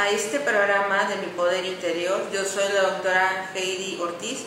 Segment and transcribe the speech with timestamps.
[0.00, 2.22] a este programa de Mi Poder Interior.
[2.32, 4.46] Yo soy la doctora Heidi Ortiz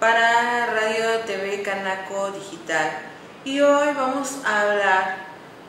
[0.00, 2.92] para Radio TV Canaco Digital
[3.44, 5.16] y hoy vamos a hablar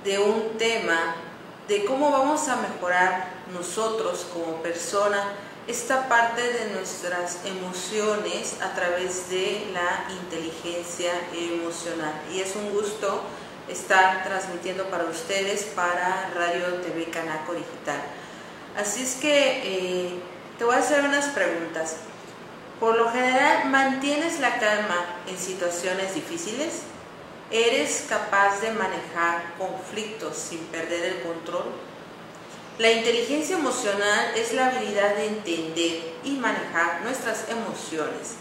[0.06, 1.14] de un tema
[1.68, 5.22] de cómo vamos a mejorar nosotros como persona
[5.68, 12.14] esta parte de nuestras emociones a través de la inteligencia emocional.
[12.32, 13.24] Y es un gusto
[13.68, 18.02] estar transmitiendo para ustedes para Radio TV Canaco Digital.
[18.78, 20.10] Así es que eh,
[20.60, 21.96] te voy a hacer unas preguntas.
[22.80, 26.84] Por lo general, ¿mantienes la calma en situaciones difíciles?
[27.50, 31.66] ¿Eres capaz de manejar conflictos sin perder el control?
[32.78, 38.36] La inteligencia emocional es la habilidad de entender y manejar nuestras emociones.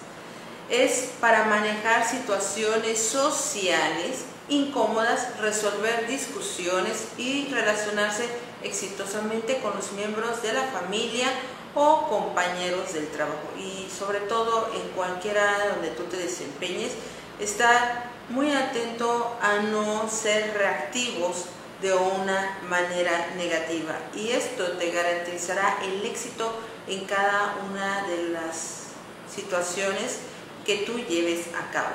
[0.69, 8.29] Es para manejar situaciones sociales incómodas, resolver discusiones y relacionarse
[8.63, 11.29] exitosamente con los miembros de la familia
[11.75, 13.49] o compañeros del trabajo.
[13.59, 16.93] Y sobre todo en cualquiera donde tú te desempeñes,
[17.39, 21.47] estar muy atento a no ser reactivos
[21.81, 26.51] de una manera negativa y esto te garantizará el éxito
[26.89, 28.87] en cada una de las
[29.33, 30.21] situaciones
[30.65, 31.91] que tú lleves a cabo.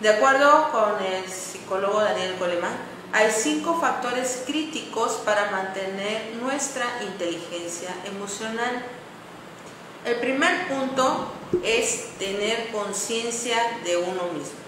[0.00, 2.72] De acuerdo con el psicólogo Daniel Goleman,
[3.12, 8.84] hay cinco factores críticos para mantener nuestra inteligencia emocional.
[10.04, 11.32] El primer punto
[11.64, 14.60] es tener conciencia de uno mismo.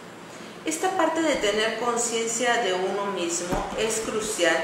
[0.65, 4.57] Esta parte de tener conciencia de uno mismo es crucial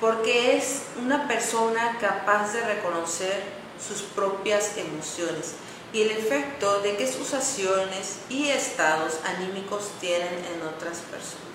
[0.00, 3.42] porque es una persona capaz de reconocer
[3.78, 5.54] sus propias emociones
[5.92, 11.46] y el efecto de que sus acciones y estados anímicos tienen en otras personas.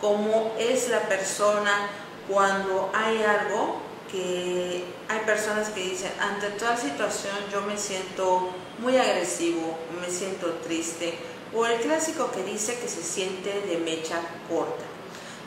[0.00, 1.88] Como es la persona
[2.28, 8.96] cuando hay algo que hay personas que dicen, ante toda situación yo me siento muy
[8.96, 11.18] agresivo, me siento triste,
[11.54, 14.84] o el clásico que dice que se siente de mecha corta.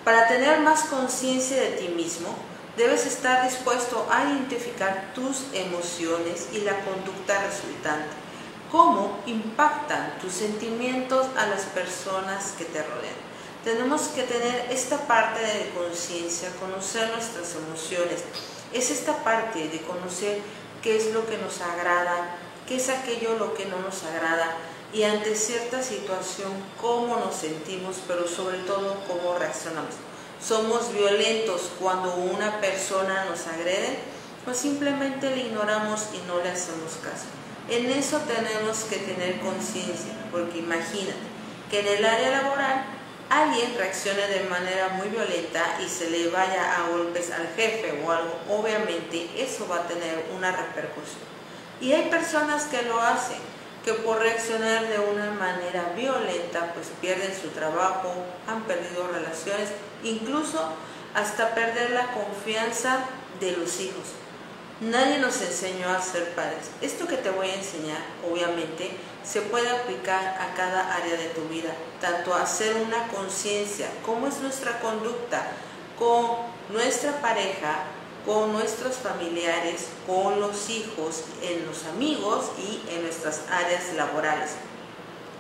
[0.04, 2.36] Para tener más conciencia de ti mismo,
[2.76, 8.10] debes estar dispuesto a identificar tus emociones y la conducta resultante.
[8.72, 13.31] Cómo impactan tus sentimientos a las personas que te rodean.
[13.64, 18.24] Tenemos que tener esta parte de conciencia, conocer nuestras emociones.
[18.74, 20.40] Es esta parte de conocer
[20.82, 24.58] qué es lo que nos agrada, qué es aquello lo que no nos agrada,
[24.94, 26.52] y ante cierta situación
[26.82, 29.94] cómo nos sentimos, pero sobre todo cómo reaccionamos.
[30.44, 34.00] Somos violentos cuando una persona nos agrede
[34.50, 37.26] o simplemente le ignoramos y no le hacemos caso.
[37.70, 41.14] En eso tenemos que tener conciencia, porque imagínate
[41.70, 43.01] que en el área laboral
[43.32, 48.12] alguien reaccione de manera muy violenta y se le vaya a golpes al jefe o
[48.12, 51.24] algo, obviamente eso va a tener una repercusión.
[51.80, 53.38] Y hay personas que lo hacen,
[53.86, 58.14] que por reaccionar de una manera violenta pues pierden su trabajo,
[58.48, 59.70] han perdido relaciones,
[60.04, 60.74] incluso
[61.16, 63.00] hasta perder la confianza
[63.40, 64.04] de los hijos.
[64.82, 66.70] Nadie nos enseñó a ser padres.
[66.82, 68.92] Esto que te voy a enseñar, obviamente,
[69.24, 74.40] se puede aplicar a cada área de tu vida, tanto hacer una conciencia, cómo es
[74.40, 75.52] nuestra conducta
[75.98, 76.38] con
[76.70, 77.84] nuestra pareja,
[78.26, 84.52] con nuestros familiares, con los hijos, en los amigos y en nuestras áreas laborales.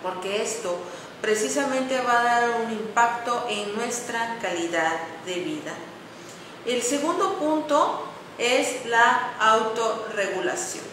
[0.03, 0.77] Porque esto
[1.21, 5.73] precisamente va a dar un impacto en nuestra calidad de vida.
[6.65, 8.05] El segundo punto
[8.37, 10.90] es la autorregulación.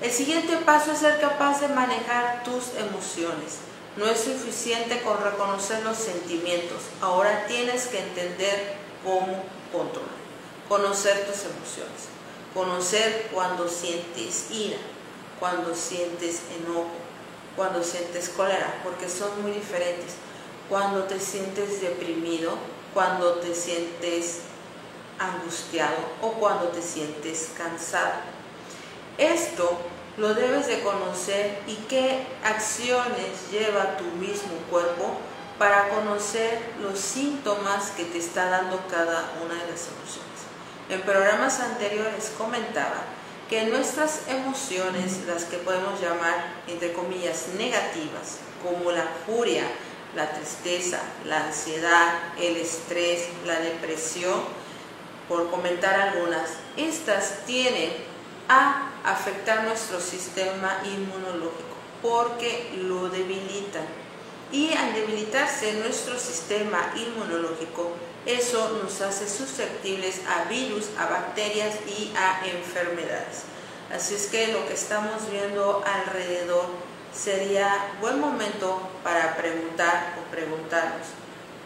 [0.00, 3.58] El siguiente paso es ser capaz de manejar tus emociones.
[3.96, 6.82] No es suficiente con reconocer los sentimientos.
[7.00, 9.42] Ahora tienes que entender cómo
[9.72, 10.18] controlar
[10.68, 12.08] conocer tus emociones,
[12.52, 14.76] conocer cuando sientes ira,
[15.40, 16.90] cuando sientes enojo,
[17.56, 20.14] cuando sientes cólera, porque son muy diferentes.
[20.68, 22.52] Cuando te sientes deprimido,
[22.92, 24.40] cuando te sientes
[25.18, 28.37] angustiado o cuando te sientes cansado.
[29.18, 29.76] Esto
[30.16, 35.18] lo debes de conocer y qué acciones lleva tu mismo cuerpo
[35.58, 40.28] para conocer los síntomas que te está dando cada una de las emociones.
[40.88, 43.02] En programas anteriores comentaba
[43.50, 49.64] que nuestras emociones, las que podemos llamar entre comillas negativas, como la furia,
[50.14, 54.40] la tristeza, la ansiedad, el estrés, la depresión,
[55.28, 57.90] por comentar algunas, estas tienen
[58.48, 63.86] a afectar nuestro sistema inmunológico porque lo debilitan.
[64.50, 67.92] Y al debilitarse nuestro sistema inmunológico,
[68.24, 73.44] eso nos hace susceptibles a virus, a bacterias y a enfermedades.
[73.94, 76.66] Así es que lo que estamos viendo alrededor
[77.12, 81.08] sería buen momento para preguntar o preguntarnos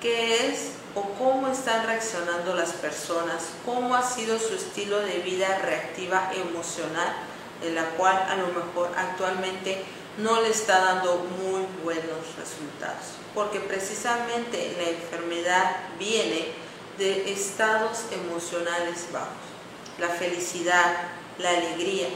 [0.00, 5.58] qué es o cómo están reaccionando las personas, cómo ha sido su estilo de vida
[5.58, 7.14] reactiva emocional,
[7.62, 9.82] en la cual a lo mejor actualmente
[10.18, 16.48] no le está dando muy buenos resultados, porque precisamente la enfermedad viene
[16.98, 19.28] de estados emocionales bajos.
[19.98, 20.94] La felicidad,
[21.38, 22.08] la alegría,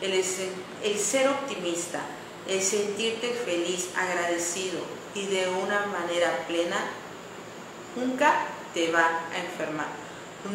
[0.00, 2.00] el, el ser optimista,
[2.48, 4.80] el sentirte feliz, agradecido
[5.14, 6.76] y de una manera plena,
[7.96, 8.32] nunca
[8.74, 9.88] te va a enfermar,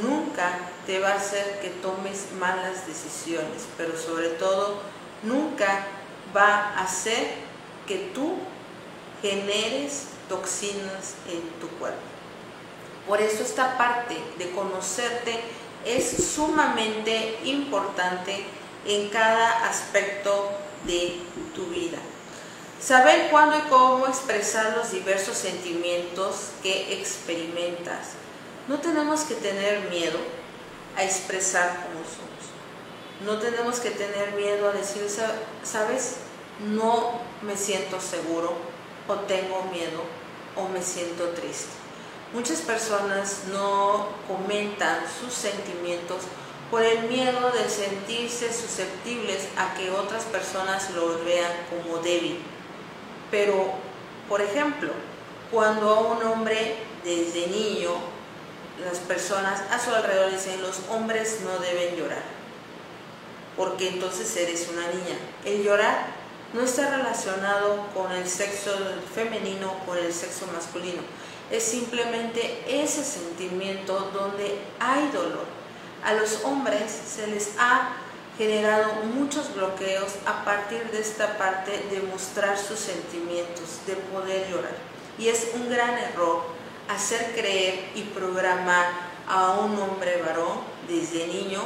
[0.02, 4.80] nunca te va a hacer que tomes malas decisiones, pero sobre todo
[5.24, 5.88] nunca
[6.36, 7.34] va a hacer
[7.88, 8.38] que tú
[9.22, 12.00] generes toxinas en tu cuerpo.
[13.08, 15.40] Por eso esta parte de conocerte
[15.86, 18.46] es sumamente importante
[18.86, 20.52] en cada aspecto
[20.86, 21.20] de
[21.56, 21.98] tu vida.
[22.82, 28.14] Saber cuándo y cómo expresar los diversos sentimientos que experimentas.
[28.68, 30.18] No tenemos que tener miedo
[30.98, 32.42] a expresar cómo somos.
[33.24, 35.08] No tenemos que tener miedo a decir,
[35.62, 36.16] sabes,
[36.72, 38.54] no me siento seguro
[39.08, 40.02] o tengo miedo
[40.56, 41.70] o me siento triste.
[42.34, 46.24] Muchas personas no comentan sus sentimientos
[46.72, 52.44] por el miedo de sentirse susceptibles a que otras personas lo vean como débil.
[53.32, 53.72] Pero,
[54.28, 54.92] por ejemplo,
[55.50, 57.92] cuando a un hombre desde niño,
[58.86, 62.24] las personas a su alrededor dicen, los hombres no deben llorar,
[63.56, 65.18] porque entonces eres una niña.
[65.46, 66.08] El llorar
[66.54, 68.72] no está relacionado con el sexo
[69.16, 71.02] femenino o el sexo masculino,
[71.50, 75.46] es simplemente ese sentimiento donde hay dolor.
[76.04, 77.94] A los hombres se les ha
[78.42, 84.76] generado muchos bloqueos a partir de esta parte de mostrar sus sentimientos, de poder llorar.
[85.20, 86.42] Y es un gran error
[86.90, 88.88] hacer creer y programar
[89.28, 90.58] a un hombre varón
[90.88, 91.62] desde niño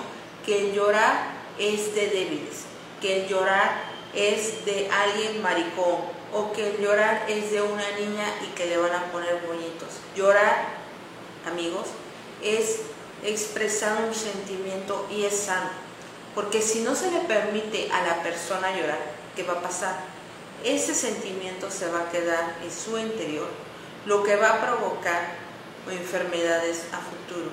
[0.45, 2.65] que el llorar es de débiles,
[2.99, 3.71] que el llorar
[4.13, 6.01] es de alguien maricón
[6.33, 10.01] o que el llorar es de una niña y que le van a poner bonitos.
[10.13, 10.65] Llorar,
[11.47, 11.85] amigos,
[12.43, 12.81] es
[13.23, 15.84] expresar un sentimiento y es sano
[16.35, 18.99] porque si no se le permite a la persona llorar,
[19.35, 19.95] ¿qué va a pasar?
[20.63, 23.47] Ese sentimiento se va a quedar en su interior,
[24.05, 25.29] lo que va a provocar
[25.89, 27.49] enfermedades a futuro,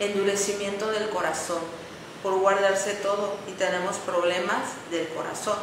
[0.00, 1.60] endurecimiento del corazón,
[2.22, 5.58] por guardarse todo y tenemos problemas del corazón,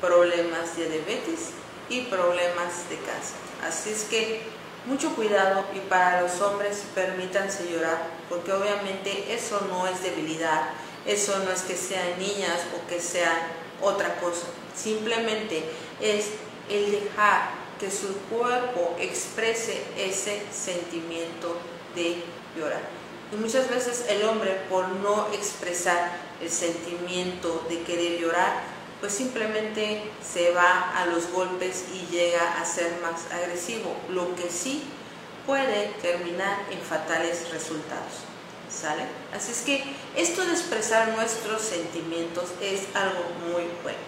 [0.00, 1.52] problemas de diabetes
[1.88, 3.38] y problemas de cáncer.
[3.66, 4.42] Así es que
[4.86, 7.98] mucho cuidado y para los hombres permítanse llorar,
[8.28, 10.70] porque obviamente eso no es debilidad,
[11.06, 13.38] eso no es que sean niñas o que sean
[13.80, 15.64] otra cosa, simplemente
[16.00, 16.26] es
[16.68, 21.56] el dejar que su cuerpo exprese ese sentimiento
[21.94, 22.22] de
[22.56, 22.82] llorar.
[23.32, 28.62] Y muchas veces el hombre por no expresar el sentimiento de querer llorar,
[29.00, 34.50] pues simplemente se va a los golpes y llega a ser más agresivo, lo que
[34.50, 34.82] sí
[35.46, 38.29] puede terminar en fatales resultados.
[38.70, 39.02] ¿Sale?
[39.34, 39.84] Así es que
[40.16, 43.98] esto de expresar nuestros sentimientos es algo muy bueno.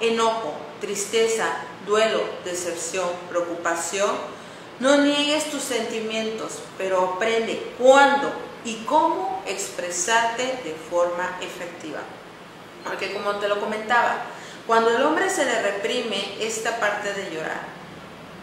[0.00, 1.48] Enojo, tristeza,
[1.86, 4.10] duelo, decepción, preocupación.
[4.78, 8.30] No niegues tus sentimientos, pero aprende cuándo
[8.64, 12.00] y cómo expresarte de forma efectiva.
[12.84, 14.22] Porque como te lo comentaba,
[14.68, 17.62] cuando el hombre se le reprime esta parte de llorar,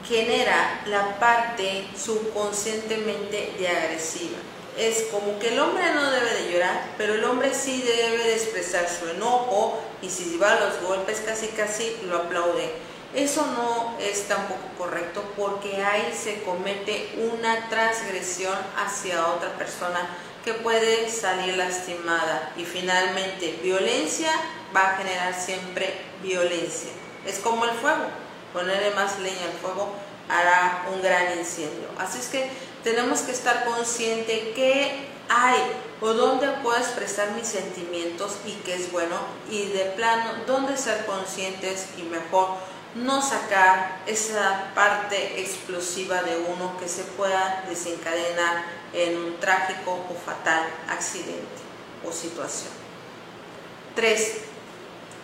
[0.05, 4.37] genera la parte subconscientemente de agresiva
[4.77, 8.33] es como que el hombre no debe de llorar, pero el hombre sí debe de
[8.33, 12.71] expresar su enojo y si va a los golpes casi casi lo aplaude.
[13.13, 20.53] Eso no es tampoco correcto porque ahí se comete una transgresión hacia otra persona que
[20.53, 24.31] puede salir lastimada y finalmente violencia
[24.75, 26.89] va a generar siempre violencia.
[27.25, 28.05] Es como el fuego,
[28.51, 29.93] ponerle más leña al fuego
[30.27, 31.87] hará un gran incendio.
[31.97, 32.49] Así es que
[32.83, 35.59] tenemos que estar consciente que hay
[36.01, 39.15] o dónde puedo expresar mis sentimientos y qué es bueno
[39.49, 42.49] y de plano dónde ser conscientes y mejor
[42.95, 50.13] no sacar esa parte explosiva de uno que se pueda desencadenar en un trágico o
[50.25, 51.63] fatal accidente
[52.07, 52.71] o situación.
[53.95, 54.37] 3.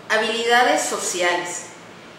[0.09, 1.65] Habilidades sociales.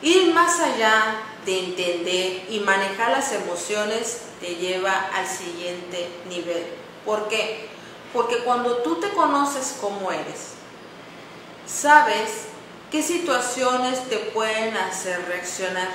[0.03, 6.65] Ir más allá de entender y manejar las emociones te lleva al siguiente nivel.
[7.05, 7.69] ¿Por qué?
[8.13, 10.55] Porque cuando tú te conoces como eres,
[11.67, 12.47] sabes
[12.91, 15.89] qué situaciones te pueden hacer reaccionar.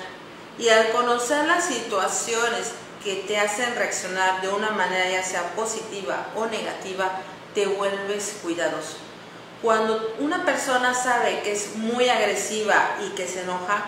[0.58, 2.72] Y al conocer las situaciones
[3.04, 7.12] que te hacen reaccionar de una manera ya sea positiva o negativa,
[7.54, 8.98] te vuelves cuidadoso.
[9.62, 13.86] Cuando una persona sabe que es muy agresiva y que se enoja,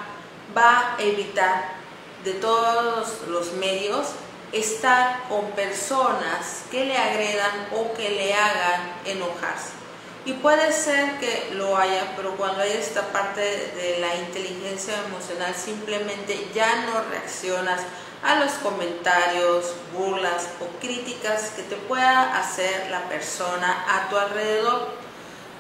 [0.56, 1.78] va a evitar
[2.24, 4.08] de todos los medios
[4.52, 9.78] estar con personas que le agredan o que le hagan enojarse.
[10.26, 15.56] Y puede ser que lo haya, pero cuando hay esta parte de la inteligencia emocional,
[15.56, 17.82] simplemente ya no reaccionas
[18.24, 24.90] a los comentarios, burlas o críticas que te pueda hacer la persona a tu alrededor.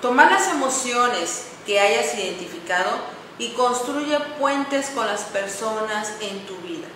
[0.01, 2.91] Tomar las emociones que hayas identificado
[3.39, 6.87] y construye puentes con las personas en tu vida.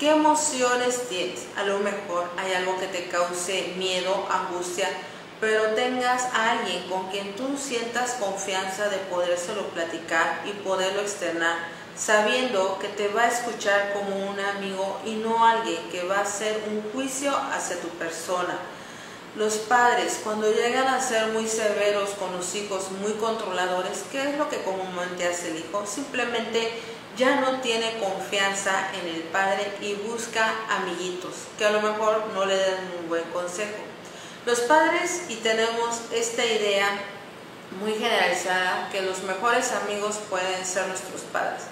[0.00, 1.40] ¿Qué emociones tienes?
[1.58, 4.88] A lo mejor hay algo que te cause miedo, angustia,
[5.42, 11.54] pero tengas a alguien con quien tú sientas confianza de podérselo platicar y poderlo externar,
[11.94, 16.22] sabiendo que te va a escuchar como un amigo y no alguien que va a
[16.22, 18.58] hacer un juicio hacia tu persona.
[19.36, 24.38] Los padres, cuando llegan a ser muy severos con los hijos, muy controladores, ¿qué es
[24.38, 25.84] lo que comúnmente hace el hijo?
[25.86, 26.72] Simplemente
[27.16, 32.44] ya no tiene confianza en el padre y busca amiguitos, que a lo mejor no
[32.44, 33.76] le den un buen consejo.
[34.46, 36.88] Los padres, y tenemos esta idea
[37.78, 41.62] muy generalizada, que los mejores amigos pueden ser nuestros padres.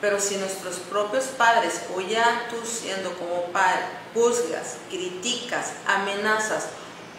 [0.00, 3.82] Pero si nuestros propios padres, o ya tú siendo como padre,
[4.14, 6.68] juzgas, criticas, amenazas,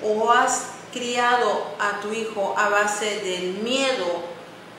[0.04, 4.31] o has criado a tu hijo a base del miedo,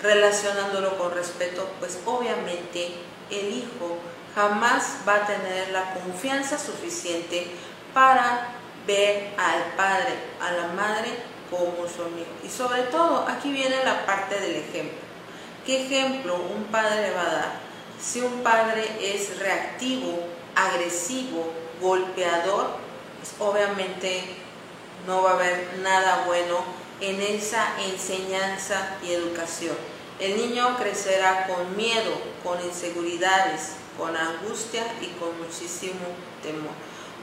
[0.02, 2.92] relacionándolo con respeto, pues obviamente
[3.30, 3.98] el hijo
[4.34, 7.46] jamás va a tener la confianza suficiente
[7.94, 8.48] para
[8.86, 11.10] ver al padre, a la madre
[11.50, 12.30] como su amigo.
[12.42, 14.98] Y sobre todo, aquí viene la parte del ejemplo.
[15.64, 17.52] ¿Qué ejemplo un padre va a dar?
[18.00, 20.18] Si un padre es reactivo,
[20.56, 22.76] agresivo, golpeador,
[23.20, 24.24] pues obviamente
[25.06, 26.64] no va a haber nada bueno
[27.00, 29.76] en esa enseñanza y educación.
[30.22, 32.12] El niño crecerá con miedo,
[32.44, 35.98] con inseguridades, con angustia y con muchísimo
[36.44, 36.70] temor.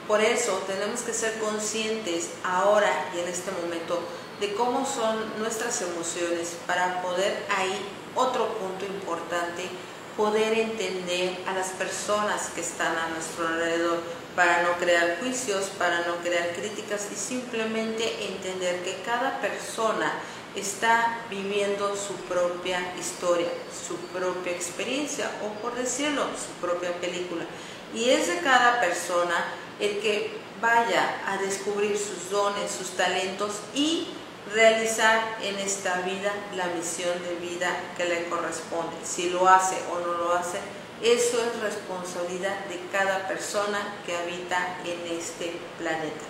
[0.06, 4.02] Por eso tenemos que ser conscientes ahora y en este momento
[4.42, 7.74] de cómo son nuestras emociones para poder ahí,
[8.16, 9.70] otro punto importante,
[10.18, 14.00] poder entender a las personas que están a nuestro alrededor,
[14.36, 20.14] para no crear juicios, para no crear críticas y simplemente entender que cada persona
[20.56, 23.48] está viviendo su propia historia,
[23.88, 27.46] su propia experiencia o por decirlo, su propia película.
[27.94, 29.46] Y es de cada persona
[29.80, 34.08] el que vaya a descubrir sus dones, sus talentos y
[34.54, 38.96] realizar en esta vida la misión de vida que le corresponde.
[39.04, 40.60] Si lo hace o no lo hace,
[41.02, 46.26] eso es responsabilidad de cada persona que habita en este planeta.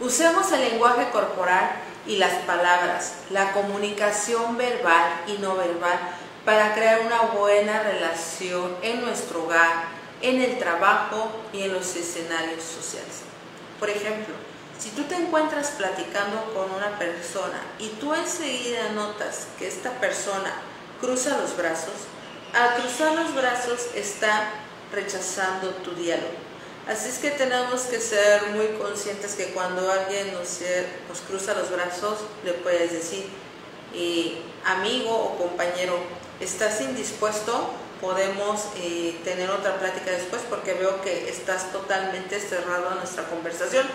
[0.00, 1.70] Usemos el lenguaje corporal
[2.06, 5.98] y las palabras, la comunicación verbal y no verbal
[6.44, 9.84] para crear una buena relación en nuestro hogar,
[10.20, 13.22] en el trabajo y en los escenarios sociales.
[13.78, 14.34] Por ejemplo,
[14.78, 20.52] si tú te encuentras platicando con una persona y tú enseguida notas que esta persona
[21.00, 21.94] cruza los brazos,
[22.52, 24.50] al cruzar los brazos está
[24.92, 26.41] rechazando tu diálogo.
[26.88, 30.60] Así es que tenemos que ser muy conscientes que cuando alguien nos,
[31.28, 33.26] cruza los brazos, le puedes decir,
[34.64, 35.98] amigo o compañero,
[36.40, 37.70] ¿estás indispuesto?
[38.02, 43.86] podemos eh, tener otra plática después porque veo que estás totalmente cerrado a nuestra conversación.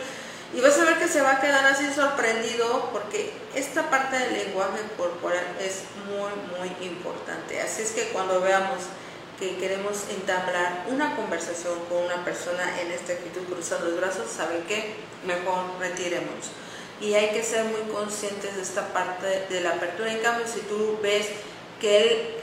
[0.55, 4.33] Y vas a ver que se va a quedar así sorprendido porque esta parte del
[4.33, 7.61] lenguaje corporal es muy, muy importante.
[7.61, 8.79] Así es que cuando veamos
[9.39, 14.63] que queremos entablar una conversación con una persona en esta actitud cruzando los brazos, ¿saben
[14.67, 14.95] qué?
[15.25, 16.51] Mejor retiremos.
[16.99, 20.11] Y hay que ser muy conscientes de esta parte de la apertura.
[20.11, 21.27] En cambio, si tú ves
[21.79, 22.35] que él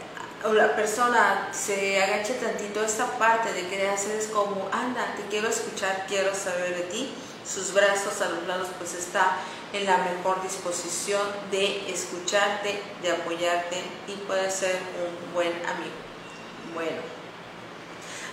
[0.44, 5.22] o la persona se agacha tantito, esta parte de querer hacer es como, anda, te
[5.28, 7.12] quiero escuchar, quiero saber de ti.
[7.44, 9.36] Sus brazos a los lados pues está
[9.72, 16.03] en la mejor disposición de escucharte, de apoyarte y puede ser un buen amigo.
[16.74, 17.00] Bueno,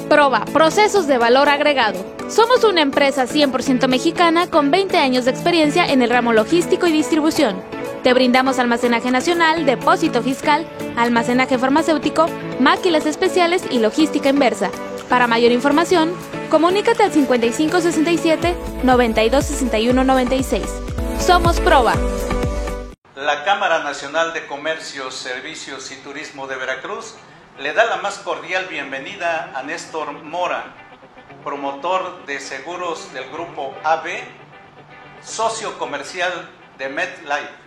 [0.09, 1.99] Proba, procesos de valor agregado.
[2.29, 6.91] Somos una empresa 100% mexicana con 20 años de experiencia en el ramo logístico y
[6.91, 7.61] distribución.
[8.05, 12.27] Te brindamos almacenaje nacional, depósito fiscal, almacenaje farmacéutico,
[12.59, 14.69] máquinas especiales y logística inversa.
[15.09, 16.13] Para mayor información,
[16.51, 20.63] comunícate al 5567 926196.
[21.17, 21.95] Somos Proba.
[23.15, 27.15] La Cámara Nacional de Comercio, Servicios y Turismo de Veracruz
[27.57, 30.75] le da la más cordial bienvenida a Néstor Mora,
[31.43, 34.05] promotor de seguros del grupo AB,
[35.23, 37.64] socio comercial de MedLife.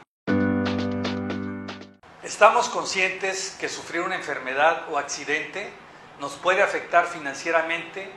[2.28, 5.72] Estamos conscientes que sufrir una enfermedad o accidente
[6.20, 8.12] nos puede afectar financieramente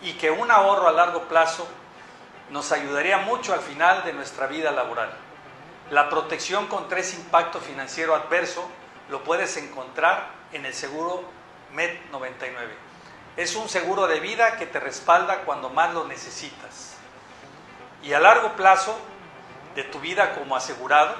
[0.00, 1.68] y que un ahorro a largo plazo
[2.48, 5.12] nos ayudaría mucho al final de nuestra vida laboral.
[5.90, 8.66] La protección contra ese impacto financiero adverso
[9.10, 11.22] lo puedes encontrar en el seguro
[11.74, 12.74] MED 99.
[13.36, 16.96] Es un seguro de vida que te respalda cuando más lo necesitas.
[18.02, 18.98] Y a largo plazo
[19.74, 21.14] de tu vida como asegurado,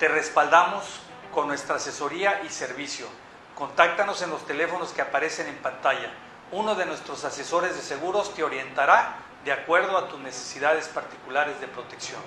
[0.00, 1.02] te respaldamos
[1.38, 3.06] con nuestra asesoría y servicio.
[3.54, 6.10] Contáctanos en los teléfonos que aparecen en pantalla.
[6.50, 11.68] Uno de nuestros asesores de seguros te orientará de acuerdo a tus necesidades particulares de
[11.68, 12.20] protección.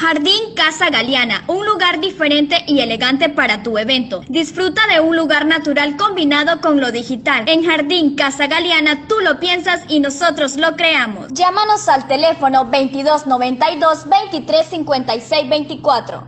[0.00, 4.22] Jardín Casa Galeana, un lugar diferente y elegante para tu evento.
[4.28, 7.46] Disfruta de un lugar natural combinado con lo digital.
[7.46, 11.34] En Jardín Casa Galeana tú lo piensas y nosotros lo creamos.
[11.34, 16.24] Llámanos al teléfono 2292 2356 24.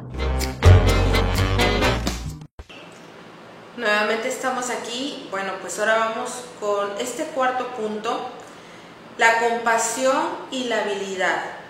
[3.78, 5.28] Nuevamente estamos aquí.
[5.30, 8.20] Bueno, pues ahora vamos con este cuarto punto,
[9.16, 11.61] la compasión y la habilidad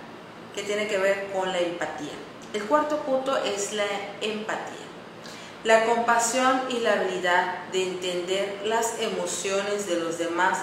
[0.55, 2.13] que tiene que ver con la empatía.
[2.53, 3.87] El cuarto punto es la
[4.21, 4.83] empatía.
[5.65, 10.59] La compasión y la habilidad de entender las emociones de los demás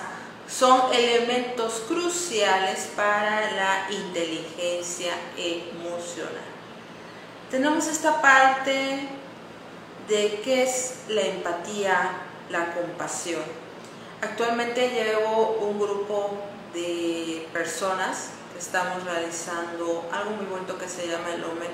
[0.48, 6.50] son elementos cruciales para la inteligencia emocional.
[7.50, 9.08] Tenemos esta parte
[10.08, 12.12] de qué es la empatía,
[12.50, 13.42] la compasión.
[14.22, 16.32] Actualmente llevo un grupo
[16.74, 21.72] de personas estamos realizando algo muy bonito que se llama el OMEN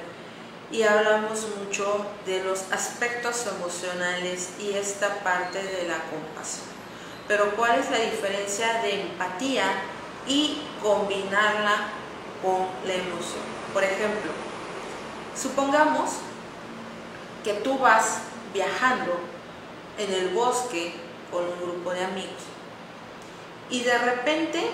[0.72, 6.68] y hablamos mucho de los aspectos emocionales y esta parte de la compasión.
[7.28, 9.64] Pero ¿cuál es la diferencia de empatía
[10.28, 11.88] y combinarla
[12.44, 13.44] con la emoción?
[13.74, 14.32] Por ejemplo,
[15.36, 16.12] supongamos
[17.44, 18.20] que tú vas
[18.54, 19.18] viajando
[19.98, 20.94] en el bosque
[21.32, 22.44] con un grupo de amigos
[23.72, 24.70] y de repente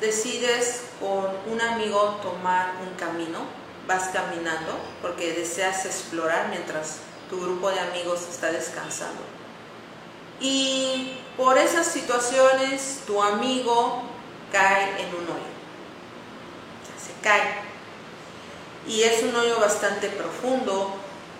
[0.00, 3.40] decides con un amigo tomar un camino,
[3.86, 9.20] vas caminando porque deseas explorar mientras tu grupo de amigos está descansando.
[10.40, 14.02] Y por esas situaciones tu amigo
[14.50, 15.50] cae en un hoyo.
[16.98, 17.70] se cae.
[18.86, 20.94] Y es un hoyo bastante profundo,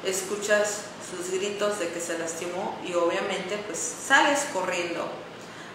[0.04, 5.08] escuchas sus gritos de que se lastimó y obviamente pues sales corriendo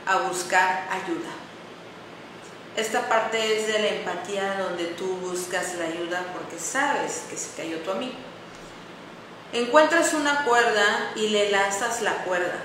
[0.05, 1.44] a buscar ayuda.
[2.75, 7.55] Esta parte es de la empatía donde tú buscas la ayuda porque sabes que se
[7.55, 8.15] cayó tu amigo.
[9.53, 12.59] Encuentras una cuerda y le lanzas la cuerda.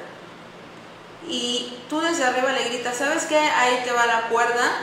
[1.28, 3.38] Y tú desde arriba le gritas, ¿sabes qué?
[3.38, 4.80] Ahí te va la cuerda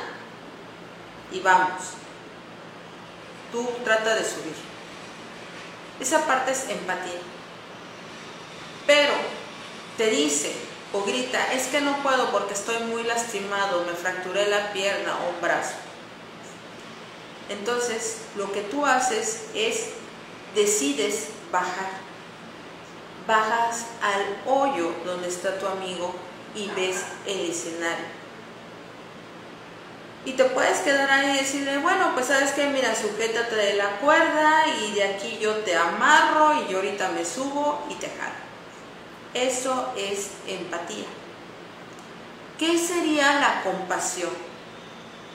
[1.32, 1.84] y vamos.
[3.52, 4.56] Tú trata de subir.
[6.00, 7.20] Esa parte es empatía.
[8.86, 9.14] Pero
[9.98, 10.54] te dice,
[10.94, 15.36] o grita, es que no puedo porque estoy muy lastimado, me fracturé la pierna o
[15.36, 15.76] un brazo.
[17.50, 19.90] Entonces, lo que tú haces es,
[20.56, 22.08] decides bajar.
[23.28, 26.14] Bajas al hoyo donde está tu amigo
[26.56, 28.06] y ves el escenario.
[30.26, 33.98] Y te puedes quedar ahí y decirle, bueno, pues sabes que, mira, sujétate de la
[34.00, 38.47] cuerda y de aquí yo te amarro y yo ahorita me subo y te jalo.
[39.34, 41.06] Eso es empatía.
[42.58, 44.32] ¿Qué sería la compasión?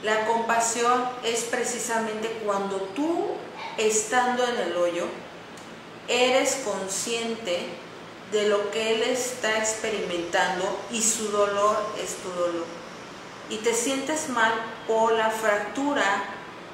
[0.03, 3.35] La compasión es precisamente cuando tú,
[3.77, 5.05] estando en el hoyo,
[6.09, 7.69] eres consciente
[8.33, 12.65] de lo que él está experimentando y su dolor es tu dolor.
[13.49, 14.51] Y te sientes mal
[14.87, 16.25] por la fractura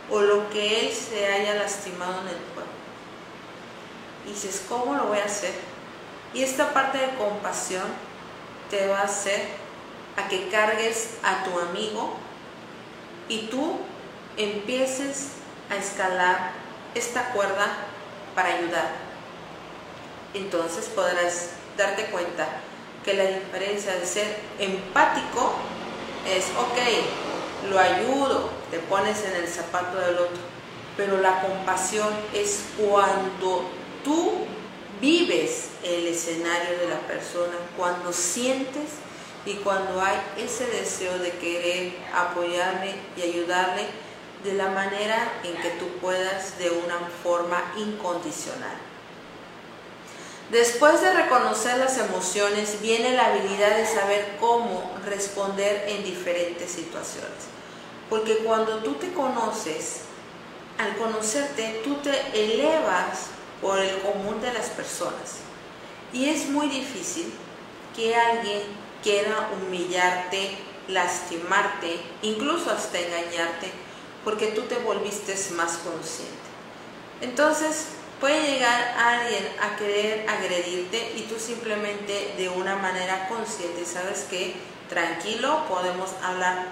[0.09, 2.71] o lo que él se haya lastimado en el cuerpo.
[4.25, 5.53] Y dices, ¿cómo lo voy a hacer?
[6.33, 7.85] Y esta parte de compasión
[8.69, 9.47] te va a hacer
[10.15, 12.13] a que cargues a tu amigo
[13.27, 13.79] y tú
[14.37, 15.29] empieces
[15.69, 16.51] a escalar
[16.95, 17.67] esta cuerda
[18.35, 18.89] para ayudar.
[20.33, 22.47] Entonces podrás darte cuenta
[23.03, 25.53] que la diferencia de ser empático
[26.27, 30.41] es, ok, lo ayudo, te pones en el zapato del otro,
[30.95, 33.69] pero la compasión es cuando
[34.03, 34.45] tú
[35.01, 38.89] vives el escenario de la persona, cuando sientes
[39.45, 43.85] y cuando hay ese deseo de querer apoyarle y ayudarle
[44.43, 48.77] de la manera en que tú puedas de una forma incondicional.
[50.51, 57.49] Después de reconocer las emociones viene la habilidad de saber cómo responder en diferentes situaciones.
[58.09, 60.01] Porque cuando tú te conoces,
[60.79, 63.27] al conocerte, tú te elevas
[63.61, 65.48] por el común de las personas.
[66.13, 67.31] Y es muy difícil
[67.95, 68.61] que alguien
[69.03, 73.71] quiera humillarte, lastimarte, incluso hasta engañarte,
[74.23, 76.33] porque tú te volviste más consciente.
[77.21, 77.87] Entonces,
[78.19, 84.55] puede llegar alguien a querer agredirte y tú simplemente de una manera consciente, sabes que
[84.89, 86.65] tranquilo, podemos hablar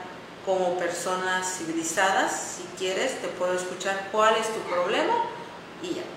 [0.45, 5.13] como personas civilizadas, si quieres, te puedo escuchar cuál es tu problema
[5.83, 6.16] y ya.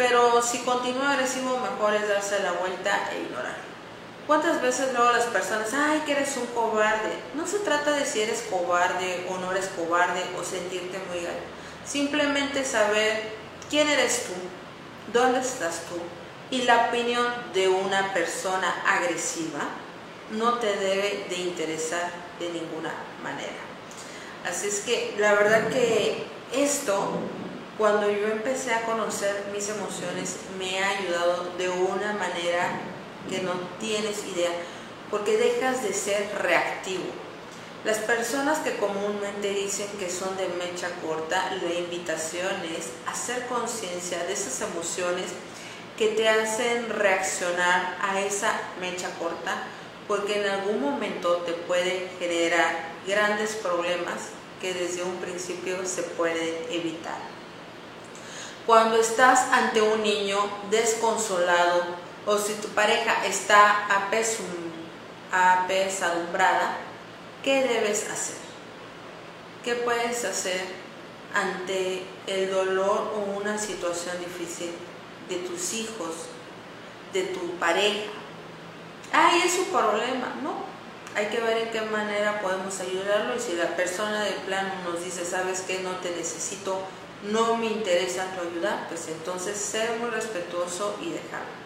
[0.00, 3.58] Pero si continúa agresivo, mejor es darse la vuelta e ignorar.
[4.26, 7.12] ¿Cuántas veces luego las personas, ay, que eres un cobarde?
[7.34, 11.36] No se trata de si eres cobarde o no eres cobarde o sentirte muy mal.
[11.84, 13.34] Simplemente saber
[13.68, 15.96] quién eres tú, dónde estás tú.
[16.50, 19.60] Y la opinión de una persona agresiva
[20.30, 23.60] no te debe de interesar de ninguna manera.
[24.48, 27.18] Así es que la verdad que esto,
[27.80, 32.78] cuando yo empecé a conocer mis emociones, me ha ayudado de una manera
[33.30, 34.50] que no tienes idea,
[35.10, 37.06] porque dejas de ser reactivo.
[37.86, 44.24] Las personas que comúnmente dicen que son de mecha corta, la invitación es hacer conciencia
[44.24, 45.28] de esas emociones
[45.96, 49.56] que te hacen reaccionar a esa mecha corta,
[50.06, 54.18] porque en algún momento te puede generar grandes problemas
[54.60, 57.29] que desde un principio se pueden evitar.
[58.70, 60.38] Cuando estás ante un niño
[60.70, 61.82] desconsolado,
[62.24, 63.84] o si tu pareja está
[65.32, 66.76] apesadumbrada,
[67.42, 68.36] ¿qué debes hacer?
[69.64, 70.60] ¿Qué puedes hacer
[71.34, 74.70] ante el dolor o una situación difícil
[75.28, 76.26] de tus hijos,
[77.12, 78.08] de tu pareja?
[79.12, 80.54] Ay, es su problema, no.
[81.16, 85.04] Hay que ver en qué manera podemos ayudarlo y si la persona de plano nos
[85.04, 86.84] dice, sabes que no te necesito,
[87.24, 91.60] no me interesa tu ayuda, pues entonces ser muy respetuoso y dejarlo.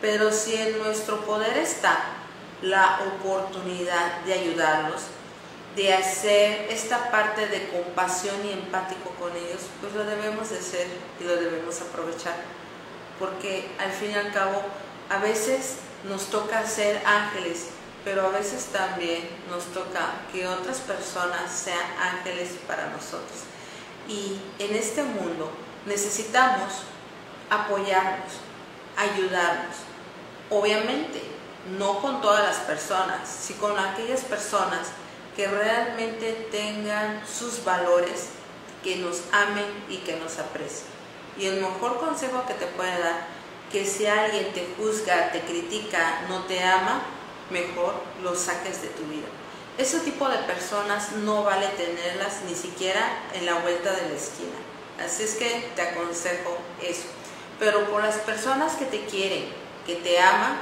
[0.00, 1.98] Pero si en nuestro poder está
[2.62, 5.02] la oportunidad de ayudarlos,
[5.76, 10.86] de hacer esta parte de compasión y empático con ellos, pues lo debemos de hacer
[11.20, 12.36] y lo debemos aprovechar.
[13.18, 14.62] Porque al fin y al cabo,
[15.10, 17.68] a veces nos toca ser ángeles,
[18.04, 23.53] pero a veces también nos toca que otras personas sean ángeles para nosotros.
[24.08, 25.50] Y en este mundo
[25.86, 26.82] necesitamos
[27.50, 28.32] apoyarnos,
[28.96, 29.76] ayudarnos,
[30.50, 31.22] Obviamente,
[31.78, 34.88] no con todas las personas, sino con aquellas personas
[35.34, 38.28] que realmente tengan sus valores,
[38.82, 40.86] que nos amen y que nos aprecien.
[41.38, 43.26] Y el mejor consejo que te puede dar,
[43.72, 47.02] que si alguien te juzga, te critica, no te ama,
[47.50, 49.26] mejor lo saques de tu vida.
[49.76, 53.00] Ese tipo de personas no vale tenerlas ni siquiera
[53.34, 54.54] en la vuelta de la esquina.
[55.04, 57.06] Así es que te aconsejo eso.
[57.58, 59.46] Pero por las personas que te quieren,
[59.84, 60.58] que te aman,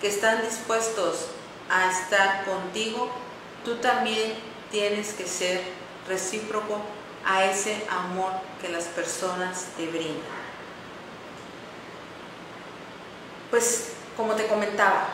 [0.00, 1.26] que están dispuestos
[1.70, 3.08] a estar contigo,
[3.64, 4.34] tú también
[4.72, 5.62] tienes que ser
[6.08, 6.80] recíproco
[7.24, 10.38] a ese amor que las personas te brindan.
[13.50, 15.06] Pues como te comentaba,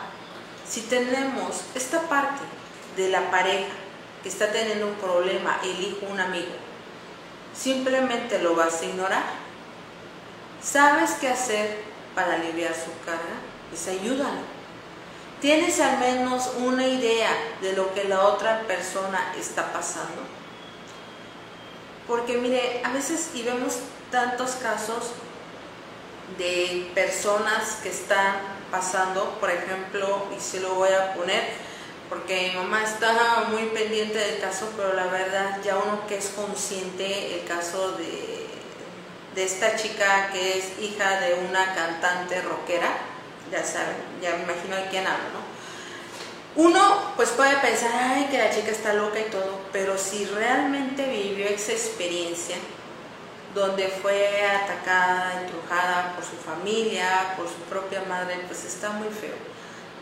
[0.67, 2.41] si tenemos esta parte
[2.95, 3.73] de la pareja
[4.23, 6.53] que está teniendo un problema, el hijo, un amigo,
[7.53, 9.23] simplemente lo vas a ignorar.
[10.61, 11.83] ¿Sabes qué hacer
[12.15, 13.35] para aliviar su carga,
[13.69, 14.55] pues ayúdalo.
[15.41, 17.29] ¿Tienes al menos una idea
[17.61, 20.23] de lo que la otra persona está pasando?
[22.07, 23.79] Porque mire, a veces y vemos
[24.09, 25.11] tantos casos
[26.37, 28.37] de personas que están
[28.71, 31.43] pasando, por ejemplo, y se lo voy a poner,
[32.09, 36.27] porque mi mamá está muy pendiente del caso, pero la verdad ya uno que es
[36.29, 38.47] consciente el caso de,
[39.33, 42.89] de esta chica que es hija de una cantante rockera,
[43.51, 45.55] ya saben, ya me imagino de quién hablo, ¿no?
[46.63, 51.05] Uno pues puede pensar, ay, que la chica está loca y todo, pero si realmente
[51.05, 52.55] vivió esa experiencia,
[53.53, 59.54] donde fue atacada, entrujada por su familia, por su propia madre, pues está muy feo.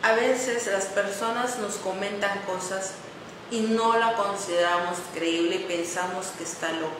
[0.04, 2.92] A veces las personas nos comentan cosas
[3.50, 6.92] y no la consideramos creíble y pensamos que está loca.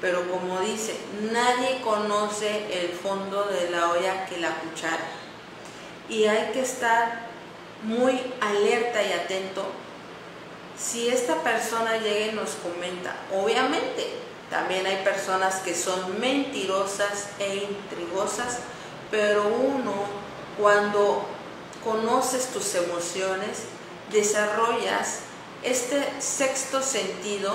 [0.00, 0.96] Pero como dice,
[1.30, 5.04] nadie conoce el fondo de la olla que la cuchara.
[6.08, 7.26] Y hay que estar
[7.82, 9.62] muy alerta y atento
[10.78, 13.14] si esta persona llega y nos comenta.
[13.34, 14.14] Obviamente,
[14.48, 18.60] también hay personas que son mentirosas e intrigosas,
[19.10, 19.92] pero uno
[20.58, 21.33] cuando
[21.84, 23.64] conoces tus emociones,
[24.10, 25.20] desarrollas
[25.62, 27.52] este sexto sentido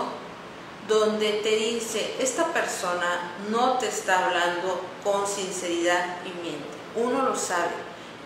[0.88, 6.66] donde te dice, esta persona no te está hablando con sinceridad y miente.
[6.96, 7.72] Uno lo sabe,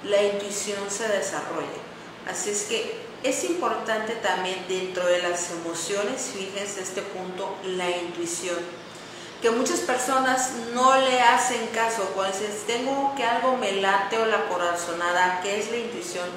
[0.06, 1.68] la intuición se desarrolla.
[2.30, 8.58] Así es que es importante también dentro de las emociones, fíjense este punto, la intuición.
[9.44, 14.26] Que muchas personas no le hacen caso cuando dices, tengo que algo me late o
[14.26, 16.30] la corazonada, que es la intuición.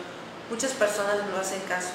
[0.51, 1.91] Muchas personas no hacen caso.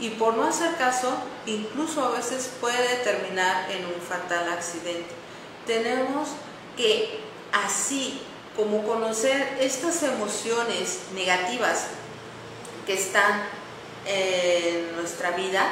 [0.00, 1.16] Y por no hacer caso,
[1.46, 5.06] incluso a veces puede terminar en un fatal accidente.
[5.64, 6.30] Tenemos
[6.76, 7.20] que
[7.52, 8.20] así
[8.56, 11.84] como conocer estas emociones negativas
[12.84, 13.44] que están
[14.06, 15.70] en nuestra vida,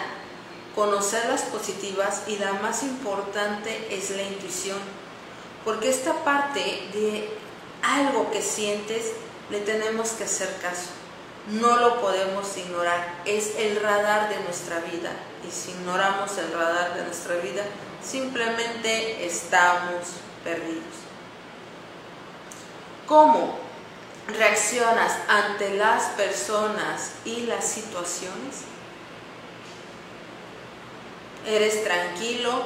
[0.76, 4.78] conocer las positivas y la más importante es la intuición,
[5.64, 6.60] porque esta parte
[6.92, 7.28] de
[7.82, 9.06] algo que sientes
[9.50, 10.90] le tenemos que hacer caso,
[11.48, 15.10] no lo podemos ignorar, es el radar de nuestra vida
[15.44, 17.64] y si ignoramos el radar de nuestra vida
[18.00, 20.04] simplemente estamos
[20.44, 20.84] perdidos.
[23.08, 23.66] ¿Cómo?
[24.28, 28.75] reaccionas ante las personas y las situaciones?
[31.46, 32.64] ¿Eres tranquilo?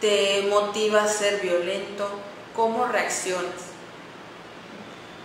[0.00, 2.08] ¿Te motiva a ser violento?
[2.56, 3.74] ¿Cómo reaccionas?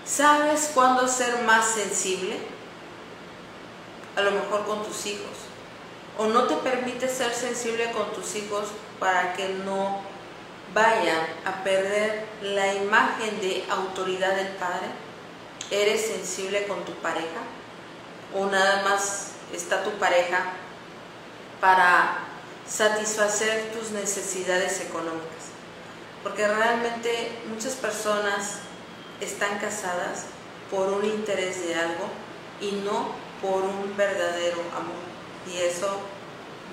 [0.05, 2.38] ¿Sabes cuándo ser más sensible?
[4.17, 5.29] A lo mejor con tus hijos.
[6.17, 8.65] ¿O no te permite ser sensible con tus hijos
[8.99, 10.01] para que no
[10.73, 14.88] vayan a perder la imagen de autoridad del Padre?
[15.71, 17.39] ¿Eres sensible con tu pareja?
[18.36, 20.51] ¿O nada más está tu pareja
[21.60, 22.19] para
[22.67, 25.50] satisfacer tus necesidades económicas?
[26.24, 28.60] Porque realmente muchas personas
[29.22, 30.26] están casadas
[30.69, 32.10] por un interés de algo
[32.62, 35.10] y no por un verdadero amor.
[35.48, 36.00] Y eso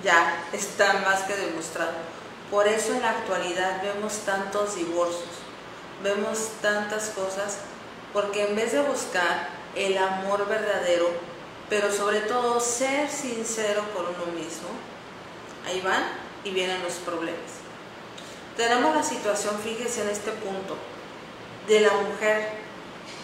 [0.03, 1.93] ya está más que demostrado.
[2.51, 5.29] Por eso en la actualidad vemos tantos divorcios,
[6.03, 7.57] vemos tantas cosas,
[8.13, 11.09] porque en vez de buscar el amor verdadero,
[11.69, 14.69] pero sobre todo ser sincero con uno mismo,
[15.65, 16.03] ahí van
[16.43, 17.57] y vienen los problemas.
[18.55, 20.77] Tenemos la situación, fíjese en este punto,
[21.67, 22.67] de la mujer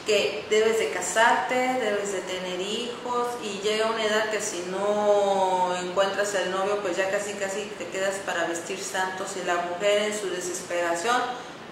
[0.06, 5.74] que debes de casarte, debes de tener hijos y llega una edad que si no
[5.82, 10.12] encuentras el novio pues ya casi casi te quedas para vestir santos y la mujer
[10.12, 11.16] en su desesperación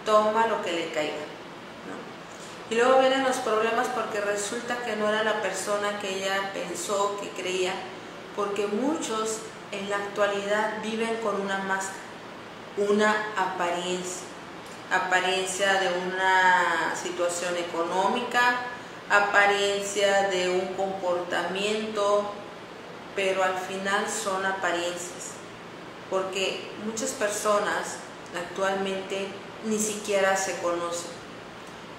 [0.05, 1.30] toma lo que le caiga.
[2.71, 7.19] Y luego vienen los problemas porque resulta que no era la persona que ella pensó,
[7.21, 7.73] que creía,
[8.33, 9.39] porque muchos
[9.73, 11.99] en la actualidad viven con una máscara,
[12.77, 14.31] una apariencia
[14.91, 18.57] apariencia de una situación económica,
[19.09, 22.31] apariencia de un comportamiento,
[23.15, 25.31] pero al final son apariencias,
[26.09, 27.97] porque muchas personas
[28.35, 29.27] actualmente
[29.65, 31.20] ni siquiera se conocen.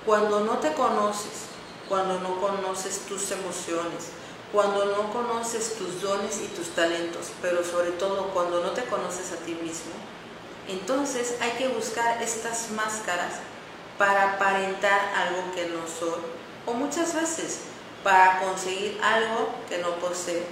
[0.06, 1.46] Cuando no te conoces,
[1.88, 4.10] cuando no conoces tus emociones,
[4.50, 9.32] cuando no conoces tus dones y tus talentos, pero sobre todo cuando no te conoces
[9.32, 9.92] a ti mismo,
[10.68, 13.34] entonces hay que buscar estas máscaras
[13.96, 16.20] para aparentar algo que no soy
[16.66, 17.60] o muchas veces
[18.02, 20.44] para conseguir algo que no posee.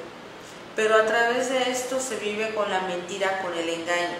[0.77, 4.19] Pero a través de esto se vive con la mentira, con el engaño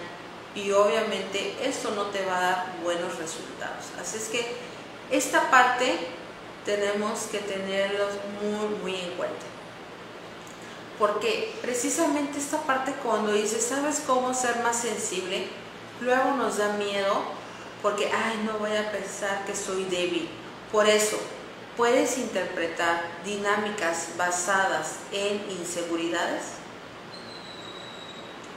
[0.53, 3.85] y obviamente esto no te va a dar buenos resultados.
[3.99, 4.70] Así es que
[5.11, 5.99] esta parte
[6.65, 9.45] tenemos que tenerlos muy, muy en cuenta.
[10.97, 15.47] Porque precisamente esta parte cuando dices, ¿sabes cómo ser más sensible?
[16.01, 17.23] luego nos da miedo
[17.81, 20.29] porque, ay, no voy a pensar que soy débil.
[20.71, 21.17] Por eso,
[21.77, 26.43] puedes interpretar dinámicas basadas en inseguridades.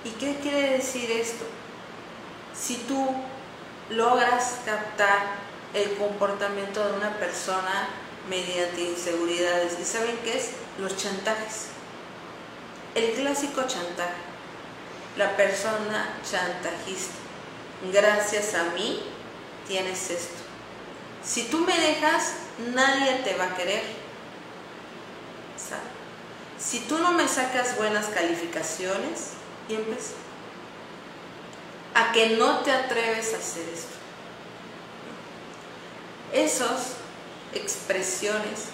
[0.05, 1.45] ¿Y qué quiere decir esto?
[2.55, 3.15] Si tú
[3.89, 5.37] logras captar
[5.75, 7.89] el comportamiento de una persona
[8.29, 10.51] mediante inseguridades, ¿y saben qué es?
[10.79, 11.67] Los chantajes.
[12.95, 14.23] El clásico chantaje.
[15.17, 17.15] La persona chantajista.
[17.93, 19.03] Gracias a mí
[19.69, 20.43] tienes esto.
[21.23, 22.35] Si tú me dejas,
[22.75, 23.83] nadie te va a querer.
[26.59, 29.35] Si tú no me sacas buenas calificaciones,
[29.69, 30.15] y empezó.
[31.95, 33.95] A que no te atreves a hacer esto.
[36.35, 36.97] Esas
[37.55, 38.65] expresiones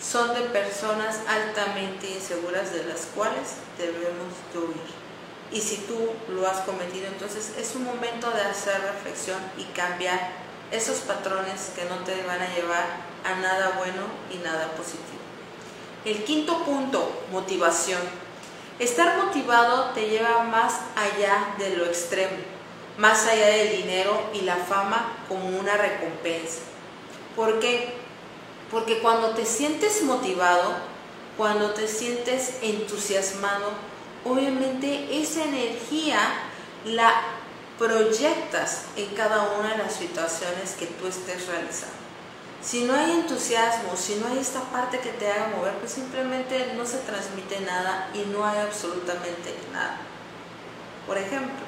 [0.00, 5.04] son de personas altamente inseguras de las cuales debemos de huir.
[5.52, 5.98] Y si tú
[6.30, 10.18] lo has cometido, entonces es un momento de hacer reflexión y cambiar
[10.72, 12.86] esos patrones que no te van a llevar
[13.22, 15.20] a nada bueno y nada positivo.
[16.06, 18.00] El quinto punto, motivación.
[18.78, 22.38] Estar motivado te lleva más allá de lo extremo,
[22.96, 26.60] más allá del dinero y la fama como una recompensa.
[27.36, 27.94] ¿Por qué?
[28.70, 30.74] Porque cuando te sientes motivado,
[31.36, 33.72] cuando te sientes entusiasmado,
[34.24, 36.18] obviamente esa energía
[36.84, 37.12] la
[37.78, 41.94] proyectas en cada una de las situaciones que tú estés realizando.
[42.62, 46.72] Si no hay entusiasmo, si no hay esta parte que te haga mover, pues simplemente
[46.76, 49.98] no se transmite nada y no hay absolutamente nada.
[51.06, 51.64] Por ejemplo,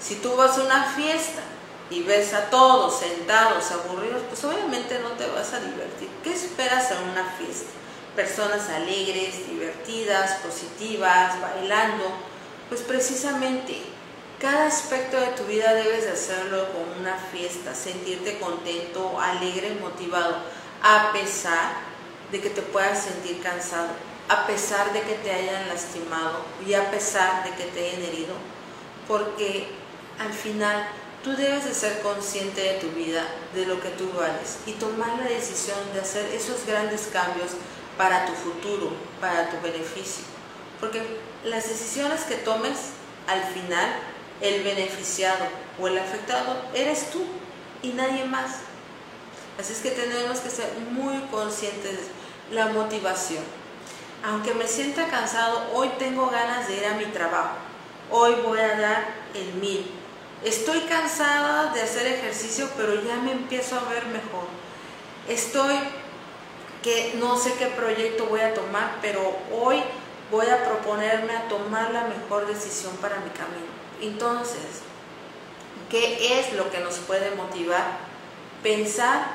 [0.00, 1.42] si tú vas a una fiesta
[1.90, 6.08] y ves a todos sentados, aburridos, pues obviamente no te vas a divertir.
[6.22, 7.70] ¿Qué esperas en una fiesta?
[8.16, 12.04] Personas alegres, divertidas, positivas, bailando.
[12.68, 13.82] Pues precisamente
[14.40, 20.36] cada aspecto de tu vida debes de hacerlo con una fiesta, sentirte contento, alegre, motivado,
[20.82, 21.72] a pesar
[22.30, 23.88] de que te puedas sentir cansado,
[24.28, 28.34] a pesar de que te hayan lastimado y a pesar de que te hayan herido,
[29.06, 29.68] porque
[30.18, 30.86] al final
[31.24, 35.18] tú debes de ser consciente de tu vida, de lo que tú vales y tomar
[35.18, 37.52] la decisión de hacer esos grandes cambios
[37.96, 40.24] para tu futuro, para tu beneficio.
[40.78, 41.02] Porque
[41.44, 42.90] las decisiones que tomes
[43.26, 43.86] al final
[44.42, 45.46] el beneficiado
[45.80, 47.24] o el afectado eres tú
[47.82, 48.56] y nadie más.
[49.58, 51.98] Así es que tenemos que ser muy conscientes
[52.50, 53.44] de la motivación.
[54.24, 57.56] Aunque me sienta cansado, hoy tengo ganas de ir a mi trabajo.
[58.10, 60.03] Hoy voy a dar el mil.
[60.44, 64.46] Estoy cansada de hacer ejercicio, pero ya me empiezo a ver mejor.
[65.26, 65.74] Estoy
[66.82, 69.82] que no sé qué proyecto voy a tomar, pero hoy
[70.30, 73.72] voy a proponerme a tomar la mejor decisión para mi camino.
[74.02, 74.82] Entonces,
[75.88, 77.96] ¿qué es lo que nos puede motivar?
[78.62, 79.26] Pensar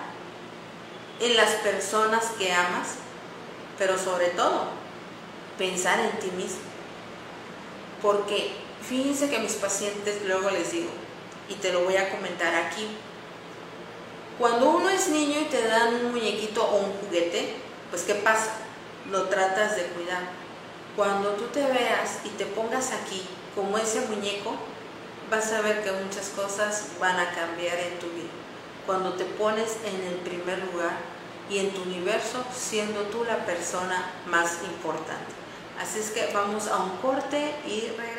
[1.20, 2.98] en las personas que amas,
[3.80, 4.68] pero sobre todo,
[5.58, 6.60] pensar en ti mismo.
[8.00, 8.52] Porque
[8.88, 10.90] fíjense que mis pacientes luego les digo,
[11.50, 12.88] y te lo voy a comentar aquí,
[14.40, 17.56] cuando uno es niño y te dan un muñequito o un juguete,
[17.90, 18.54] pues ¿qué pasa?
[19.12, 20.22] Lo tratas de cuidar.
[20.96, 24.56] Cuando tú te veas y te pongas aquí como ese muñeco,
[25.30, 28.30] vas a ver que muchas cosas van a cambiar en tu vida.
[28.86, 30.98] Cuando te pones en el primer lugar
[31.50, 35.34] y en tu universo siendo tú la persona más importante.
[35.82, 38.19] Así es que vamos a un corte y regresamos.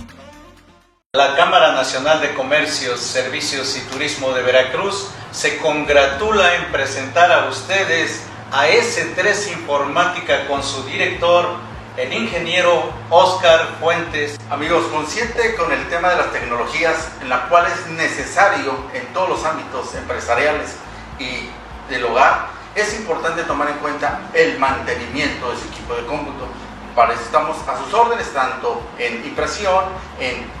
[1.13, 7.49] La Cámara Nacional de Comercios, Servicios y Turismo de Veracruz se congratula en presentar a
[7.49, 11.49] ustedes a S3 Informática con su director,
[11.97, 14.39] el ingeniero Oscar Fuentes.
[14.49, 19.27] Amigos, consciente con el tema de las tecnologías, en la cual es necesario en todos
[19.27, 20.77] los ámbitos empresariales
[21.19, 21.49] y
[21.91, 26.47] del hogar, es importante tomar en cuenta el mantenimiento de ese equipo de cómputo.
[26.95, 29.83] Para eso estamos a sus órdenes, tanto en impresión,
[30.17, 30.60] en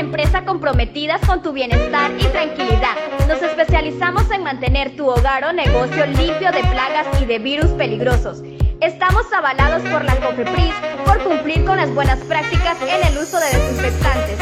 [0.00, 2.96] Empresa comprometidas con tu bienestar y tranquilidad.
[3.28, 8.42] Nos especializamos en mantener tu hogar o negocio limpio de plagas y de virus peligrosos.
[8.80, 10.74] Estamos avalados por la COFEPRIS
[11.04, 14.38] por cumplir con las buenas prácticas en el uso de desinfectantes.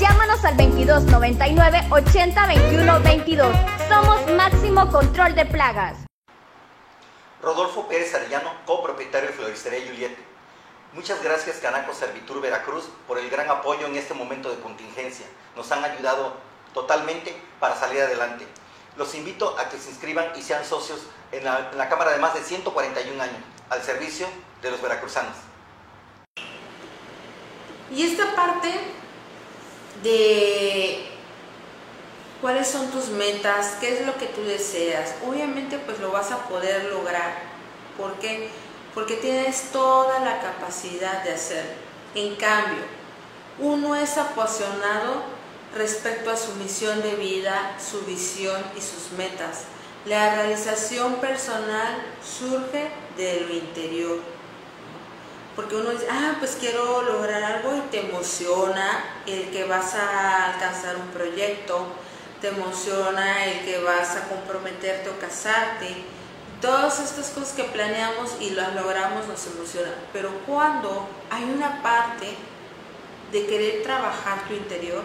[0.00, 3.56] Llámanos al 22 99 80 21 22.
[3.88, 6.06] Somos Máximo Control de Plagas.
[7.42, 10.29] Rodolfo Pérez Arellano, copropietario de Floristería Juliet.
[10.92, 15.24] Muchas gracias Canaco Servitur Veracruz por el gran apoyo en este momento de contingencia.
[15.54, 16.34] Nos han ayudado
[16.74, 18.44] totalmente para salir adelante.
[18.96, 22.42] Los invito a que se inscriban y sean socios en la, Cámara de más de
[22.42, 23.36] 141 años,
[23.68, 24.26] al servicio
[24.62, 25.36] de los veracruzanos.
[27.92, 28.68] Y esta parte
[30.02, 31.08] de
[32.40, 36.48] cuáles son tus metas, qué es lo que tú deseas, obviamente pues lo vas a
[36.48, 37.42] poder lograr.
[37.96, 38.50] ¿Por qué?
[38.94, 41.72] Porque tienes toda la capacidad de hacerlo.
[42.14, 42.82] En cambio,
[43.58, 45.22] uno es apasionado
[45.74, 49.64] respecto a su misión de vida, su visión y sus metas.
[50.06, 54.18] La realización personal surge de lo interior.
[55.54, 60.52] Porque uno dice, ah, pues quiero lograr algo y te emociona el que vas a
[60.52, 61.86] alcanzar un proyecto,
[62.40, 66.02] te emociona el que vas a comprometerte o casarte.
[66.60, 69.94] Todas estas cosas que planeamos y las logramos nos emocionan.
[70.12, 72.36] Pero cuando hay una parte
[73.32, 75.02] de querer trabajar tu interior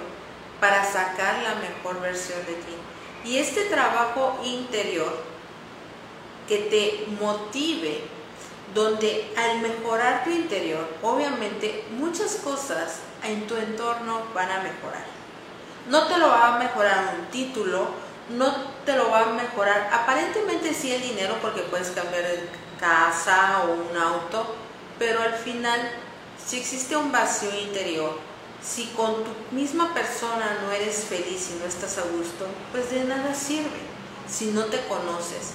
[0.60, 2.76] para sacar la mejor versión de ti.
[3.24, 5.24] Y este trabajo interior
[6.48, 8.02] que te motive,
[8.74, 15.06] donde al mejorar tu interior, obviamente muchas cosas en tu entorno van a mejorar.
[15.90, 17.90] No te lo va a mejorar un título,
[18.30, 18.54] no
[18.86, 22.50] te lo va a mejorar, aparentemente sí el dinero porque puedes cambiar de
[22.80, 24.56] casa o un auto,
[24.98, 25.80] pero al final
[26.46, 28.18] si existe un vacío interior,
[28.62, 33.04] si con tu misma persona no eres feliz y no estás a gusto, pues de
[33.04, 33.96] nada sirve
[34.28, 35.54] si no te conoces.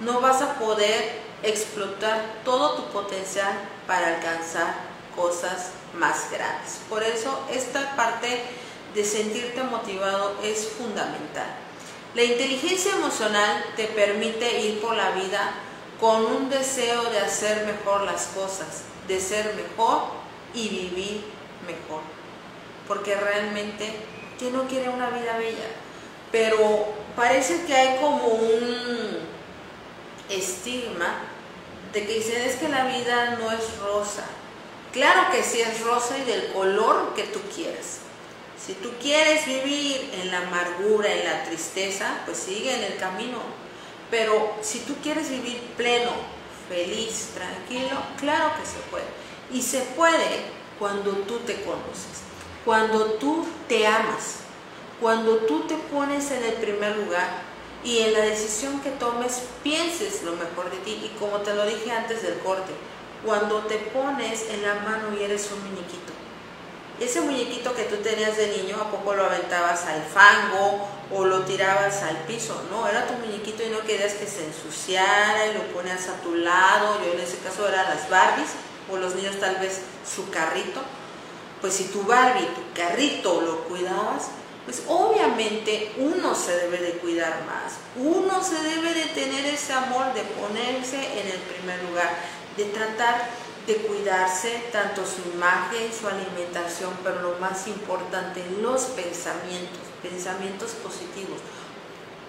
[0.00, 3.52] No vas a poder explotar todo tu potencial
[3.86, 4.74] para alcanzar
[5.14, 6.80] cosas más grandes.
[6.88, 8.42] Por eso esta parte
[8.94, 11.65] de sentirte motivado es fundamental.
[12.16, 15.52] La inteligencia emocional te permite ir por la vida
[16.00, 20.04] con un deseo de hacer mejor las cosas, de ser mejor
[20.54, 21.24] y vivir
[21.66, 22.00] mejor.
[22.88, 23.92] Porque realmente,
[24.38, 25.68] ¿quién no quiere una vida bella?
[26.32, 29.18] Pero parece que hay como un
[30.30, 31.18] estigma
[31.92, 34.24] de que dicen es que la vida no es rosa.
[34.90, 38.05] Claro que sí es rosa y del color que tú quieras.
[38.66, 43.38] Si tú quieres vivir en la amargura, en la tristeza, pues sigue en el camino.
[44.10, 46.10] Pero si tú quieres vivir pleno,
[46.68, 49.04] feliz, tranquilo, claro que se puede.
[49.52, 50.40] Y se puede
[50.80, 52.24] cuando tú te conoces,
[52.64, 54.38] cuando tú te amas,
[55.00, 57.28] cuando tú te pones en el primer lugar
[57.84, 61.00] y en la decisión que tomes pienses lo mejor de ti.
[61.04, 62.72] Y como te lo dije antes del corte,
[63.24, 66.15] cuando te pones en la mano y eres un muñequito,
[66.98, 71.40] ese muñequito que tú tenías de niño, ¿a poco lo aventabas al fango o lo
[71.42, 72.62] tirabas al piso?
[72.70, 76.34] No, era tu muñequito y no querías que se ensuciara y lo ponías a tu
[76.34, 76.98] lado.
[77.04, 78.48] Yo en ese caso eran las Barbies
[78.90, 80.80] o los niños tal vez su carrito.
[81.60, 84.28] Pues si tu Barbie, tu carrito lo cuidabas,
[84.64, 87.74] pues obviamente uno se debe de cuidar más.
[87.96, 92.10] Uno se debe de tener ese amor de ponerse en el primer lugar,
[92.56, 93.28] de tratar
[93.66, 101.40] de cuidarse tanto su imagen, su alimentación, pero lo más importante, los pensamientos, pensamientos positivos,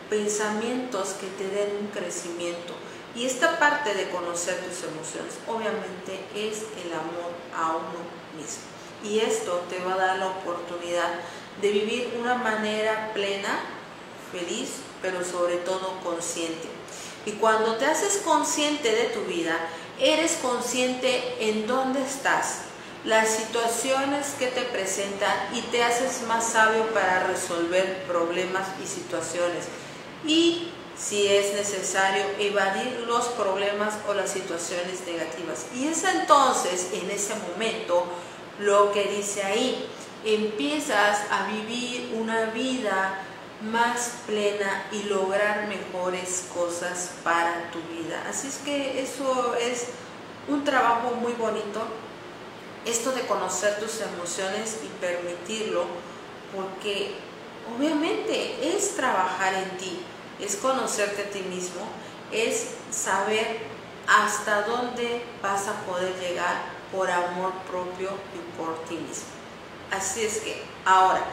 [0.09, 2.73] pensamientos que te den un crecimiento.
[3.15, 8.01] Y esta parte de conocer tus emociones, obviamente, es el amor a uno
[8.35, 8.63] mismo.
[9.03, 11.09] Y esto te va a dar la oportunidad
[11.61, 13.59] de vivir una manera plena,
[14.31, 16.67] feliz, pero sobre todo consciente.
[17.25, 19.57] Y cuando te haces consciente de tu vida,
[19.99, 22.61] eres consciente en dónde estás,
[23.05, 29.65] las situaciones que te presentan y te haces más sabio para resolver problemas y situaciones.
[30.25, 35.67] Y si es necesario evadir los problemas o las situaciones negativas.
[35.75, 38.03] Y es entonces, en ese momento,
[38.59, 39.87] lo que dice ahí,
[40.25, 43.21] empiezas a vivir una vida
[43.61, 48.23] más plena y lograr mejores cosas para tu vida.
[48.29, 49.87] Así es que eso es
[50.47, 51.81] un trabajo muy bonito,
[52.85, 55.85] esto de conocer tus emociones y permitirlo,
[56.55, 57.15] porque
[57.75, 59.99] obviamente es trabajar en ti,
[60.39, 61.81] es conocerte a ti mismo,
[62.31, 63.59] es saber
[64.07, 69.25] hasta dónde vas a poder llegar por amor propio y por ti mismo.
[69.91, 71.25] Así es que ahora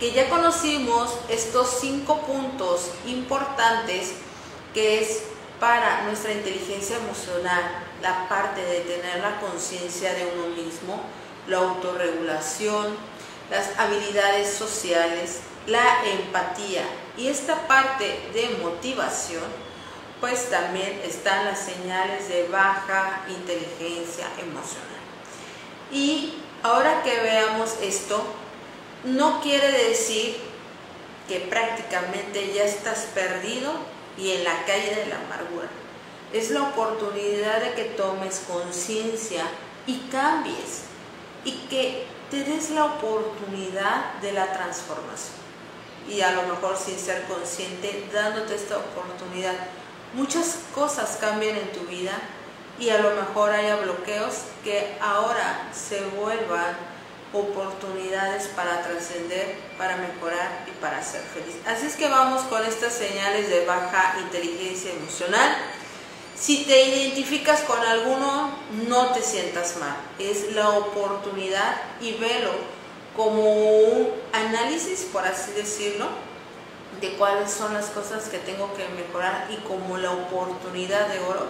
[0.00, 4.14] que ya conocimos estos cinco puntos importantes
[4.72, 5.24] que es
[5.60, 7.62] para nuestra inteligencia emocional,
[8.00, 11.02] la parte de tener la conciencia de uno mismo,
[11.46, 12.96] la autorregulación,
[13.50, 16.82] las habilidades sociales, la empatía
[17.18, 19.44] y esta parte de motivación,
[20.18, 24.88] pues también están las señales de baja inteligencia emocional.
[25.92, 28.24] Y ahora que veamos esto,
[29.04, 30.36] no quiere decir
[31.28, 33.72] que prácticamente ya estás perdido
[34.18, 35.68] y en la calle de la amargura.
[36.32, 39.44] Es la oportunidad de que tomes conciencia
[39.86, 40.82] y cambies
[41.44, 45.40] y que te des la oportunidad de la transformación.
[46.08, 49.54] Y a lo mejor sin ser consciente, dándote esta oportunidad,
[50.14, 52.12] muchas cosas cambian en tu vida
[52.78, 54.34] y a lo mejor haya bloqueos
[54.64, 56.89] que ahora se vuelvan
[57.32, 61.56] oportunidades para trascender, para mejorar y para ser feliz.
[61.66, 65.56] Así es que vamos con estas señales de baja inteligencia emocional.
[66.34, 68.50] Si te identificas con alguno,
[68.88, 69.96] no te sientas mal.
[70.18, 72.50] Es la oportunidad y velo
[73.16, 76.06] como un análisis, por así decirlo,
[77.00, 81.46] de cuáles son las cosas que tengo que mejorar y como la oportunidad de oro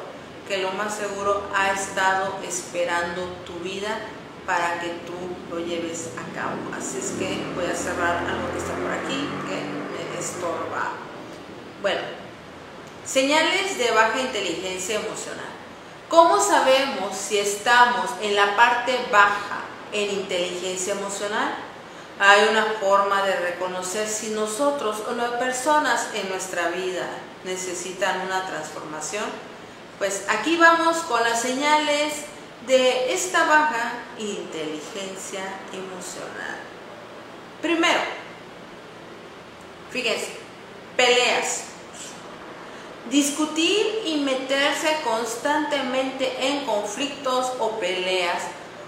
[0.49, 3.99] que lo más seguro ha estado esperando tu vida
[4.51, 5.14] para que tú
[5.48, 6.57] lo lleves a cabo.
[6.76, 10.90] Así es que voy a cerrar algo que está por aquí que me estorba.
[11.80, 12.01] Bueno,
[13.07, 15.46] señales de baja inteligencia emocional.
[16.09, 19.61] ¿Cómo sabemos si estamos en la parte baja
[19.92, 21.55] en inteligencia emocional?
[22.18, 27.07] Hay una forma de reconocer si nosotros o las personas en nuestra vida
[27.44, 29.26] necesitan una transformación.
[30.01, 32.24] Pues aquí vamos con las señales
[32.70, 35.42] de esta baja inteligencia
[35.72, 36.56] emocional.
[37.60, 38.00] Primero,
[39.90, 40.28] fíjense,
[40.96, 41.64] peleas.
[43.10, 48.44] Discutir y meterse constantemente en conflictos o peleas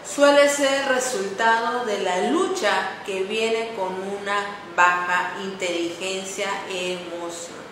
[0.09, 7.63] suele ser resultado de la lucha que viene con una baja inteligencia emocional.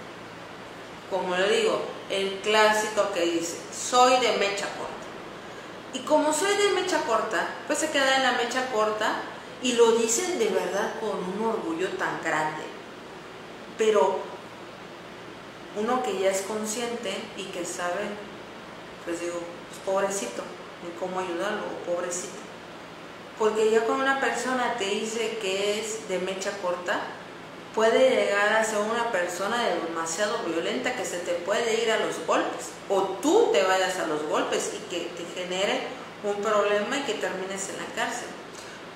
[1.08, 4.66] Como lo digo, el clásico que dice, soy de mecha
[5.92, 9.22] y como soy de mecha corta, pues se queda en la mecha corta
[9.62, 12.62] y lo dicen de verdad con un orgullo tan grande.
[13.76, 14.20] Pero
[15.76, 18.08] uno que ya es consciente y que sabe,
[19.04, 20.42] pues digo, pues pobrecito,
[20.84, 22.38] ni cómo ayudarlo, pobrecito.
[23.38, 27.00] Porque ya con una persona te dice que es de mecha corta,
[27.74, 29.56] puede llegar a ser una persona
[29.86, 34.06] demasiado violenta que se te puede ir a los golpes o tú te vayas a
[34.06, 35.80] los golpes y que te genere
[36.24, 38.28] un problema y que termines en la cárcel.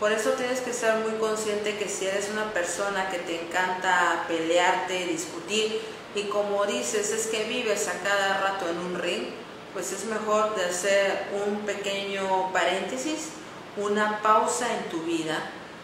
[0.00, 4.24] Por eso tienes que ser muy consciente que si eres una persona que te encanta
[4.26, 5.80] pelearte, discutir
[6.14, 9.28] y como dices es que vives a cada rato en un ring,
[9.72, 13.30] pues es mejor de hacer un pequeño paréntesis,
[13.76, 15.38] una pausa en tu vida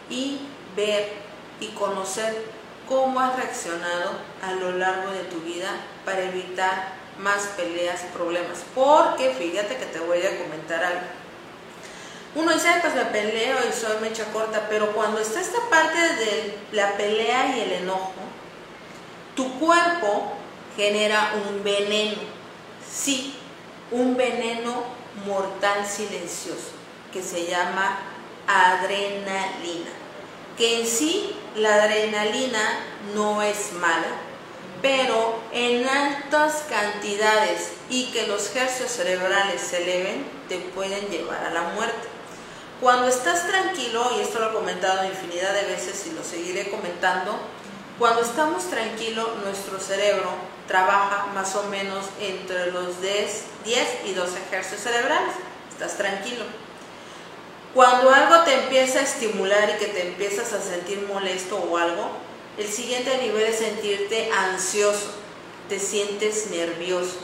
[0.09, 0.41] y
[0.75, 1.13] ver
[1.59, 2.60] y conocer
[2.91, 4.11] cómo has reaccionado
[4.43, 5.69] a lo largo de tu vida
[6.03, 8.63] para evitar más peleas, problemas.
[8.75, 10.99] Porque fíjate que te voy a comentar algo.
[12.35, 16.57] Uno dice, pues me peleo y soy mecha corta, pero cuando está esta parte de
[16.73, 18.11] la pelea y el enojo,
[19.37, 20.33] tu cuerpo
[20.75, 22.19] genera un veneno.
[22.93, 23.37] Sí,
[23.89, 24.83] un veneno
[25.25, 26.71] mortal silencioso
[27.13, 27.99] que se llama
[28.47, 29.91] adrenalina
[30.57, 32.79] que en sí la adrenalina
[33.13, 34.07] no es mala,
[34.81, 41.51] pero en altas cantidades y que los hercios cerebrales se eleven, te pueden llevar a
[41.51, 42.07] la muerte.
[42.79, 47.37] Cuando estás tranquilo, y esto lo he comentado infinidad de veces y lo seguiré comentando,
[47.99, 50.31] cuando estamos tranquilos, nuestro cerebro
[50.67, 55.35] trabaja más o menos entre los 10, 10 y 12 hercios cerebrales.
[55.69, 56.45] Estás tranquilo
[57.73, 62.11] Cuando algo te empieza a estimular y que te empiezas a sentir molesto o algo,
[62.57, 65.11] el siguiente nivel es sentirte ansioso,
[65.69, 67.15] te sientes nervioso.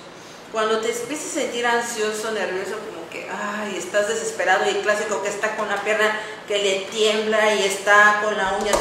[0.53, 5.21] Cuando te empiezas a sentir ansioso, nervioso, como que, ay, estás desesperado y el clásico
[5.21, 6.17] que está con la pierna
[6.47, 8.71] que le tiembla y está con la uña,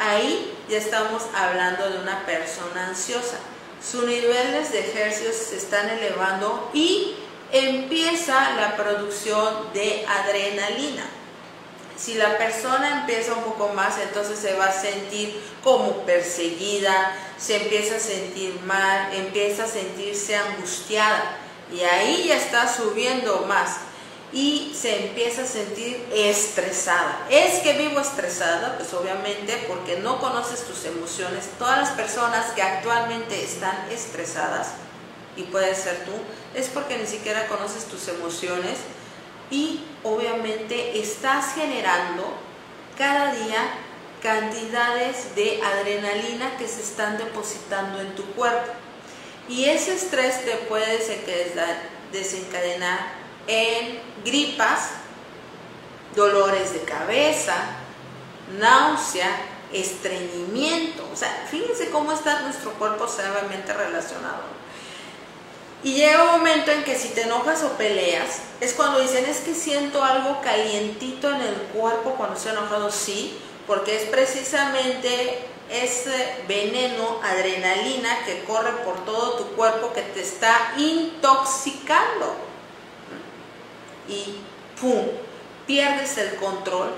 [0.00, 3.38] ahí ya estamos hablando de una persona ansiosa.
[3.80, 7.16] Sus niveles de ejercicios se están elevando y
[7.52, 11.04] empieza la producción de adrenalina.
[11.96, 17.62] Si la persona empieza un poco más, entonces se va a sentir como perseguida, se
[17.62, 21.36] empieza a sentir mal, empieza a sentirse angustiada
[21.72, 23.76] y ahí ya está subiendo más
[24.32, 27.26] y se empieza a sentir estresada.
[27.30, 31.50] Es que vivo estresada, pues obviamente porque no conoces tus emociones.
[31.58, 34.68] Todas las personas que actualmente están estresadas,
[35.36, 36.12] y puede ser tú,
[36.54, 38.78] es porque ni siquiera conoces tus emociones
[39.50, 42.24] y obviamente estás generando
[42.96, 43.72] cada día
[44.22, 48.72] cantidades de adrenalina que se están depositando en tu cuerpo.
[49.48, 50.98] Y ese estrés te puede
[52.12, 52.98] desencadenar
[53.48, 54.90] en gripas,
[56.14, 57.54] dolores de cabeza,
[58.58, 59.30] náusea,
[59.72, 61.08] estreñimiento.
[61.12, 64.61] O sea, fíjense cómo está nuestro cuerpo severamente relacionado.
[65.84, 69.38] Y llega un momento en que si te enojas o peleas, es cuando dicen es
[69.38, 76.36] que siento algo calientito en el cuerpo cuando estoy enojado, sí, porque es precisamente ese
[76.46, 82.36] veneno, adrenalina que corre por todo tu cuerpo que te está intoxicando.
[84.08, 84.36] Y
[84.80, 85.06] ¡pum!
[85.66, 86.92] Pierdes el control,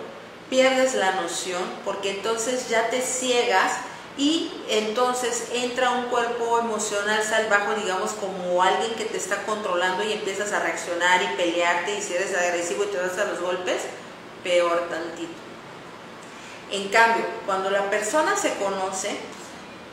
[0.50, 3.72] pierdes la noción, porque entonces ya te ciegas
[4.16, 10.12] y entonces entra un cuerpo emocional salvaje, digamos, como alguien que te está controlando y
[10.12, 13.82] empiezas a reaccionar y pelearte y si eres agresivo y te das a los golpes,
[14.44, 15.32] peor tantito.
[16.70, 19.16] En cambio, cuando la persona se conoce,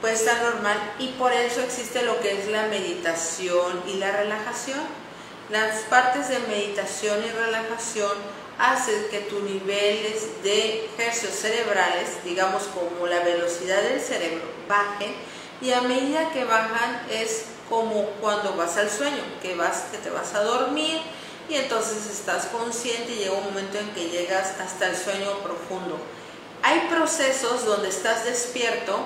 [0.01, 4.79] pues está normal y por eso existe lo que es la meditación y la relajación.
[5.49, 8.11] Las partes de meditación y relajación
[8.61, 15.15] hace que tus niveles de ejercicios cerebrales, digamos como la velocidad del cerebro, bajen
[15.61, 20.11] y a medida que bajan es como cuando vas al sueño, que vas que te
[20.11, 21.01] vas a dormir
[21.49, 25.97] y entonces estás consciente y llega un momento en que llegas hasta el sueño profundo.
[26.61, 28.99] Hay procesos donde estás despierto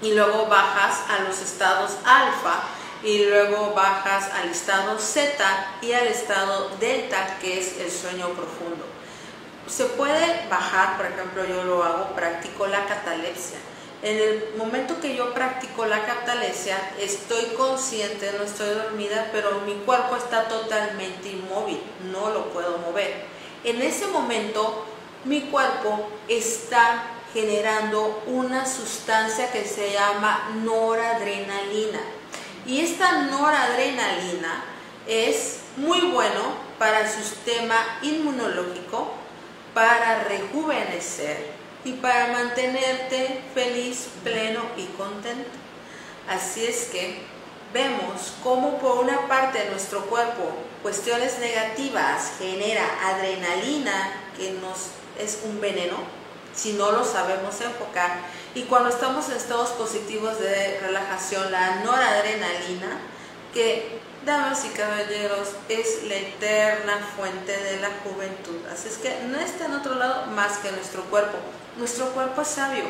[0.00, 2.62] y luego bajas a los estados alfa
[3.02, 5.28] y luego bajas al estado Z
[5.82, 8.84] y al estado delta, que es el sueño profundo.
[9.66, 13.58] Se puede bajar, por ejemplo, yo lo hago, practico la catalepsia.
[14.02, 19.74] En el momento que yo practico la catalepsia, estoy consciente, no estoy dormida, pero mi
[19.84, 21.80] cuerpo está totalmente inmóvil,
[22.12, 23.24] no lo puedo mover.
[23.64, 24.86] En ese momento,
[25.24, 27.02] mi cuerpo está
[27.34, 32.00] generando una sustancia que se llama noradrenalina
[32.66, 34.64] y esta noradrenalina
[35.06, 39.12] es muy bueno para el sistema inmunológico,
[39.74, 41.52] para rejuvenecer
[41.84, 45.50] y para mantenerte feliz, pleno y contento.
[46.28, 47.22] Así es que
[47.72, 50.50] vemos cómo por una parte de nuestro cuerpo
[50.82, 54.88] cuestiones negativas genera adrenalina que nos
[55.18, 55.96] es un veneno
[56.54, 58.20] si no lo sabemos enfocar
[58.54, 62.98] y cuando estamos en estados positivos de relajación, la noradrenalina,
[63.52, 68.56] que, damas y caballeros, es la eterna fuente de la juventud.
[68.72, 71.38] Así es que no está en otro lado más que nuestro cuerpo.
[71.76, 72.84] Nuestro cuerpo es sabio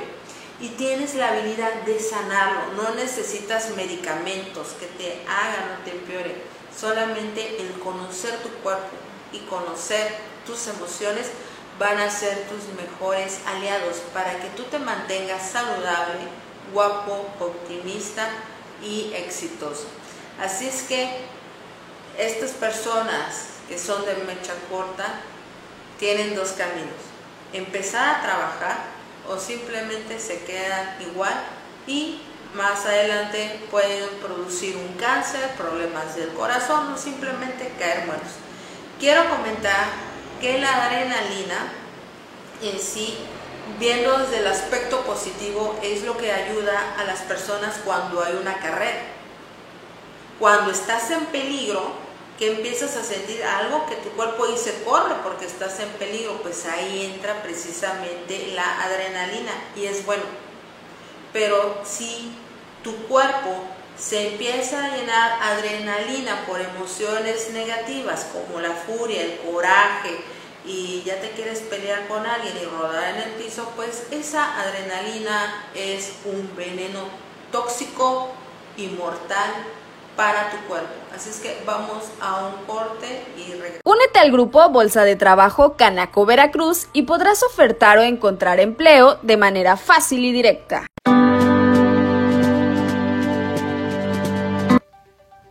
[0.60, 2.82] y tienes la habilidad de sanarlo.
[2.82, 6.34] No necesitas medicamentos que te hagan o te empeoren.
[6.76, 8.88] Solamente el conocer tu cuerpo
[9.32, 11.30] y conocer tus emociones
[11.78, 16.20] van a ser tus mejores aliados para que tú te mantengas saludable,
[16.72, 18.28] guapo, optimista
[18.82, 19.86] y exitoso.
[20.40, 21.08] Así es que
[22.18, 25.20] estas personas que son de mecha corta
[25.98, 26.94] tienen dos caminos.
[27.52, 28.78] Empezar a trabajar
[29.28, 31.34] o simplemente se quedan igual
[31.86, 32.20] y
[32.54, 38.32] más adelante pueden producir un cáncer, problemas del corazón o simplemente caer muertos.
[38.98, 40.07] Quiero comentar
[40.40, 41.72] que la adrenalina
[42.62, 43.16] en sí,
[43.78, 48.54] viendo desde el aspecto positivo, es lo que ayuda a las personas cuando hay una
[48.58, 49.00] carrera.
[50.38, 51.92] Cuando estás en peligro,
[52.38, 56.66] que empiezas a sentir algo que tu cuerpo dice corre porque estás en peligro, pues
[56.66, 60.22] ahí entra precisamente la adrenalina y es bueno.
[61.32, 62.32] Pero si
[62.84, 63.64] tu cuerpo
[63.98, 70.20] se empieza a llenar adrenalina por emociones negativas como la furia, el coraje
[70.64, 75.64] y ya te quieres pelear con alguien y rodar en el piso, pues esa adrenalina
[75.74, 77.00] es un veneno
[77.50, 78.28] tóxico
[78.76, 79.50] y mortal
[80.16, 80.92] para tu cuerpo.
[81.14, 83.80] Así es que vamos a un corte y regresamos.
[83.84, 89.36] Únete al grupo Bolsa de Trabajo Canaco Veracruz y podrás ofertar o encontrar empleo de
[89.36, 90.86] manera fácil y directa.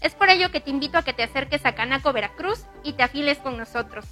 [0.00, 3.02] Es por ello que te invito a que te acerques a Canaco Veracruz y te
[3.02, 4.04] afiles con nosotros.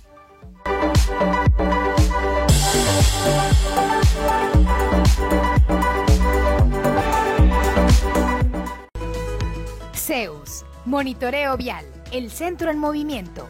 [9.94, 13.48] Zeus, Monitoreo Vial, el centro en movimiento.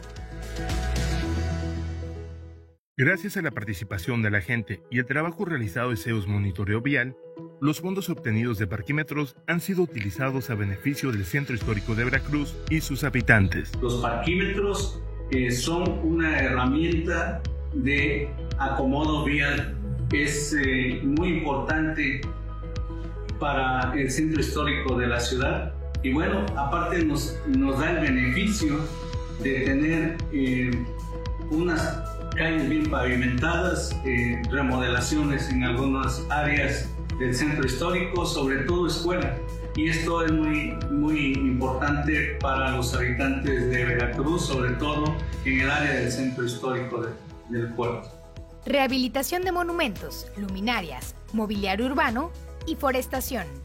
[2.97, 7.17] Gracias a la participación de la gente y el trabajo realizado de Zeus Monitoreo Vial,
[7.61, 12.55] los fondos obtenidos de parquímetros han sido utilizados a beneficio del Centro Histórico de Veracruz
[12.69, 13.71] y sus habitantes.
[13.81, 15.01] Los parquímetros
[15.31, 17.41] eh, son una herramienta
[17.73, 18.29] de
[18.59, 19.77] acomodo vial.
[20.11, 22.21] Es eh, muy importante
[23.39, 28.79] para el centro histórico de la ciudad y bueno, aparte nos, nos da el beneficio
[29.41, 30.71] de tener eh,
[31.49, 32.03] unas
[32.35, 33.95] calles bien pavimentadas,
[34.51, 39.37] remodelaciones en algunas áreas del centro histórico, sobre todo escuela.
[39.75, 45.69] Y esto es muy, muy importante para los habitantes de Veracruz, sobre todo en el
[45.69, 47.05] área del centro histórico
[47.49, 48.09] del puerto.
[48.65, 52.31] Rehabilitación de monumentos, luminarias, mobiliario urbano
[52.65, 53.64] y forestación.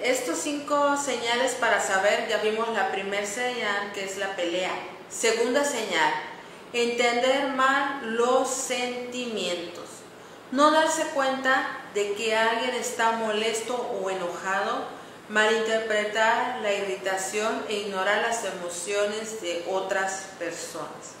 [0.00, 4.72] estos cinco señales para saber, ya vimos la primera señal que es la pelea.
[5.08, 6.12] Segunda señal,
[6.72, 9.84] entender mal los sentimientos.
[10.50, 14.84] No darse cuenta de que alguien está molesto o enojado,
[15.28, 21.14] malinterpretar la irritación e ignorar las emociones de otras personas.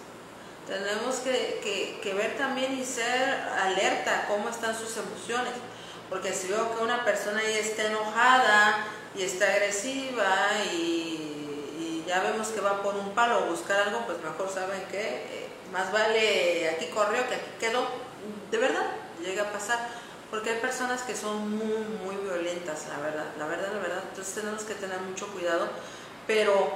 [0.66, 5.52] Tenemos que, que ver también y ser alerta cómo están sus emociones
[6.14, 8.86] porque si veo que una persona ya está enojada
[9.16, 14.18] y está agresiva y, ya vemos que va por un palo o buscar algo, pues
[14.22, 17.88] mejor saben que eh, más vale aquí corrió que aquí quedó.
[18.52, 18.92] De verdad,
[19.24, 19.88] llega a pasar.
[20.30, 24.02] Porque hay personas que son muy, muy violentas, la verdad, la verdad, la verdad.
[24.10, 25.68] Entonces tenemos que tener mucho cuidado.
[26.28, 26.74] Pero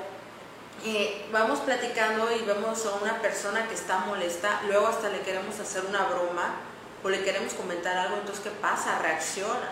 [0.84, 5.61] eh, vamos platicando y vemos a una persona que está molesta, luego hasta le queremos
[5.61, 6.67] hacer una broma
[7.03, 8.99] o le queremos comentar algo, entonces ¿qué pasa?
[8.99, 9.70] Reacciona.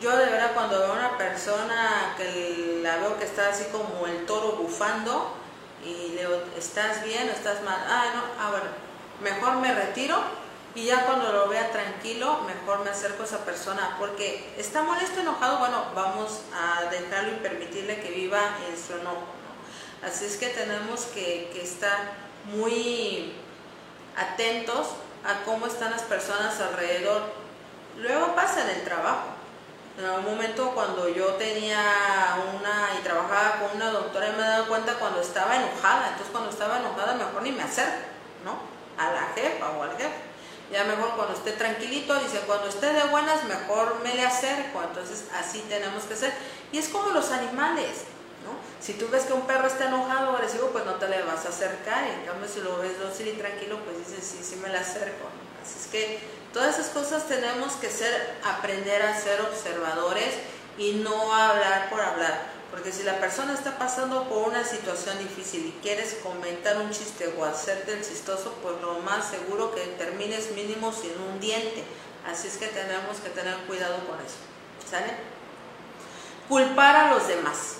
[0.00, 4.06] Yo de verdad cuando veo a una persona que la veo que está así como
[4.06, 5.34] el toro bufando
[5.84, 7.78] y le digo, ¿estás bien o estás mal?
[7.88, 8.66] Ah, no, ah, bueno,
[9.22, 10.16] mejor me retiro
[10.74, 15.20] y ya cuando lo vea tranquilo, mejor me acerco a esa persona porque está molesto,
[15.20, 19.26] enojado, bueno, vamos a dejarlo y permitirle que viva en su enojo.
[20.04, 21.98] Así es que tenemos que, que estar
[22.44, 23.32] muy
[24.16, 24.88] atentos
[25.24, 27.22] a cómo están las personas alrededor.
[27.96, 29.28] Luego pasa en el trabajo.
[29.98, 34.68] En algún momento cuando yo tenía una y trabajaba con una doctora me he dado
[34.68, 36.08] cuenta cuando estaba enojada.
[36.08, 38.06] Entonces cuando estaba enojada mejor ni me acerco,
[38.44, 38.58] ¿no?
[38.96, 40.28] A la jefa o al jefe.
[40.70, 44.82] Ya mejor cuando esté tranquilito, dice, cuando esté de buenas, mejor me le acerco.
[44.82, 46.32] Entonces así tenemos que ser.
[46.72, 48.04] Y es como los animales.
[48.80, 51.44] Si tú ves que un perro está enojado o agresivo, pues no te le vas
[51.46, 52.06] a acercar.
[52.06, 54.78] Y en cambio, si lo ves dócil y tranquilo, pues dices, sí, sí me le
[54.78, 55.28] acerco.
[55.62, 56.20] Así es que
[56.52, 60.34] todas esas cosas tenemos que ser, aprender a ser observadores
[60.78, 65.66] y no hablar por hablar porque si la persona está pasando por una situación difícil
[65.66, 70.52] y quieres comentar un chiste o hacerte el chistoso, pues lo más seguro que termines
[70.52, 71.82] mínimo sin un diente.
[72.30, 74.36] Así es que tenemos que tener cuidado con eso.
[74.88, 75.12] ¿Sale?
[76.48, 77.76] Culpar a los demás.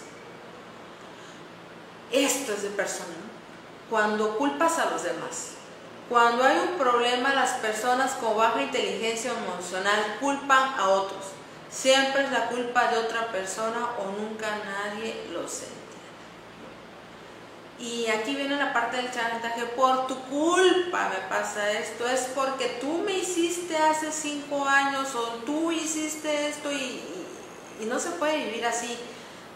[2.12, 3.14] Esto es de persona.
[3.90, 5.52] Cuando culpas a los demás.
[6.08, 11.38] Cuando hay un problema, las personas con baja inteligencia emocional culpan a otros
[11.70, 15.76] Siempre es la culpa de otra persona o nunca nadie lo siente.
[17.78, 22.78] Y aquí viene la parte del chantaje, por tu culpa me pasa esto, es porque
[22.80, 28.66] tú me hiciste hace cinco años o tú hiciste esto y no se puede vivir
[28.66, 28.98] así.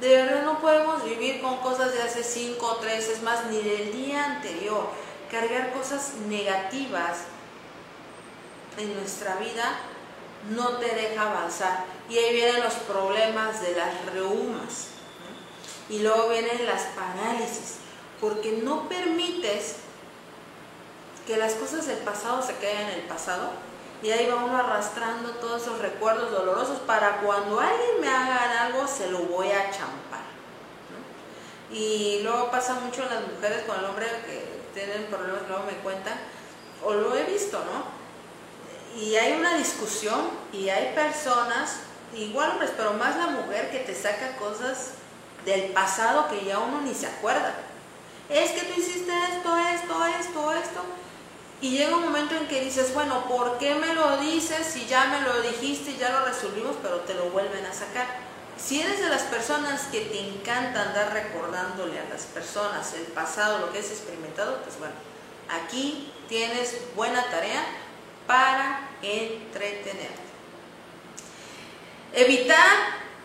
[0.02, 3.62] De verdad no podemos vivir con cosas de hace cinco o tres, es más, ni
[3.62, 4.90] del día anterior.
[5.30, 7.18] Cargar cosas negativas
[8.78, 9.78] en nuestra vida
[10.50, 11.84] no te deja avanzar.
[12.08, 14.88] Y ahí vienen los problemas de las reumas.
[15.88, 17.76] Y luego vienen las parálisis,
[18.20, 19.76] porque no permites
[21.28, 23.52] que las cosas del pasado se queden en el pasado.
[24.02, 28.86] Y ahí va uno arrastrando todos esos recuerdos dolorosos para cuando alguien me haga algo,
[28.88, 30.22] se lo voy a champar.
[31.70, 35.76] Y luego pasa mucho en las mujeres con el hombre que tienen problemas, luego me
[35.78, 36.14] cuentan,
[36.84, 38.02] o lo he visto, ¿no?
[38.96, 40.20] y hay una discusión
[40.52, 41.76] y hay personas,
[42.14, 44.92] igual hombres, pero más la mujer que te saca cosas
[45.44, 47.54] del pasado que ya uno ni se acuerda.
[48.28, 50.80] Es que tú hiciste esto, esto, esto, esto.
[51.62, 55.06] Y llega un momento en que dices, bueno, ¿por qué me lo dices si ya
[55.06, 58.04] me lo dijiste y ya lo resolvimos, pero te lo vuelven a sacar?
[58.58, 63.60] Si eres de las personas que te encanta andar recordándole a las personas el pasado,
[63.60, 64.94] lo que has experimentado, pues bueno,
[65.50, 67.64] aquí tienes buena tarea
[68.26, 70.20] para entretenerte.
[72.12, 72.76] Evitar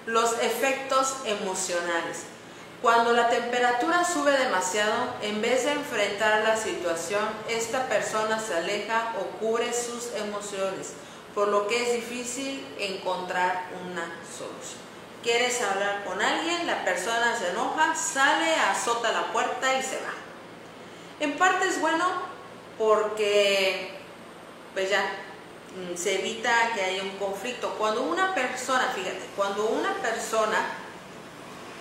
[0.05, 2.36] los efectos emocionales.
[2.81, 9.13] Cuando la temperatura sube demasiado, en vez de enfrentar la situación, esta persona se aleja
[9.19, 10.93] o cubre sus emociones,
[11.33, 14.87] por lo que es difícil encontrar una solución.
[15.23, 20.13] Quieres hablar con alguien, la persona se enoja, sale, azota la puerta y se va.
[21.19, 22.05] En parte es bueno
[22.77, 23.97] porque
[24.73, 25.01] pues ya
[25.75, 27.73] mm, se evita que haya un conflicto.
[27.79, 30.57] Cuando una persona, fíjate, cuando una persona,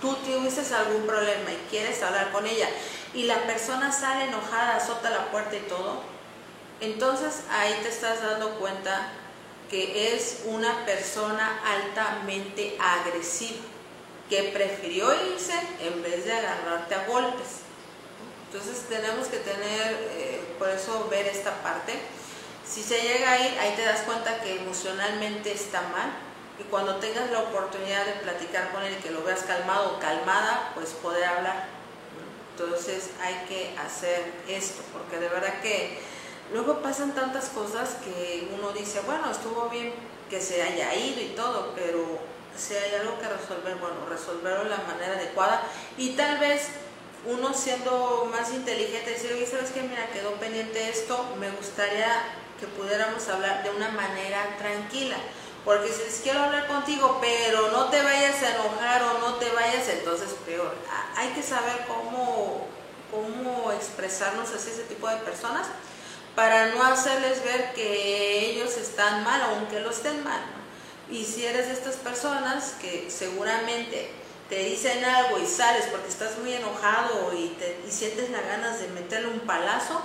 [0.00, 2.68] tú tuvieses algún problema y quieres hablar con ella
[3.14, 6.02] y la persona sale enojada, azota la puerta y todo,
[6.80, 9.08] entonces ahí te estás dando cuenta
[9.70, 13.58] que es una persona altamente agresiva,
[14.28, 17.60] que prefirió irse en vez de agarrarte a golpes.
[18.46, 21.94] Entonces tenemos que tener, eh, por eso ver esta parte.
[22.68, 26.25] Si se llega a ir, ahí te das cuenta que emocionalmente está mal
[26.58, 30.00] y cuando tengas la oportunidad de platicar con él y que lo veas calmado o
[30.00, 31.66] calmada, pues poder hablar.
[32.52, 35.98] Entonces hay que hacer esto, porque de verdad que
[36.52, 39.92] luego pasan tantas cosas que uno dice, bueno, estuvo bien
[40.30, 42.18] que se haya ido y todo, pero
[42.56, 45.62] si hay algo que resolver, bueno, resolverlo de la manera adecuada
[45.98, 46.68] y tal vez
[47.26, 49.82] uno siendo más inteligente decir, oye, ¿sabes qué?
[49.82, 52.08] Mira, quedó pendiente esto, me gustaría
[52.58, 55.16] que pudiéramos hablar de una manera tranquila.
[55.66, 59.50] Porque si les quiero hablar contigo, pero no te vayas a enojar o no te
[59.50, 60.72] vayas, entonces peor.
[61.16, 62.68] Hay que saber cómo,
[63.10, 65.66] cómo expresarnos hacia ese tipo de personas
[66.36, 70.40] para no hacerles ver que ellos están mal, aunque lo estén mal.
[71.10, 74.12] Y si eres de estas personas que seguramente
[74.48, 78.78] te dicen algo y sales porque estás muy enojado y, te, y sientes las ganas
[78.78, 80.00] de meterle un palazo,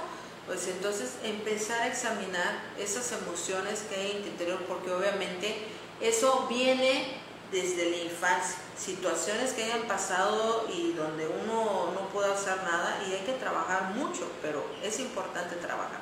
[0.51, 5.55] pues entonces empezar a examinar esas emociones que hay en tu interior, porque obviamente
[6.01, 7.21] eso viene
[7.53, 13.13] desde la infancia, situaciones que hayan pasado y donde uno no puede hacer nada y
[13.13, 16.01] hay que trabajar mucho, pero es importante trabajar.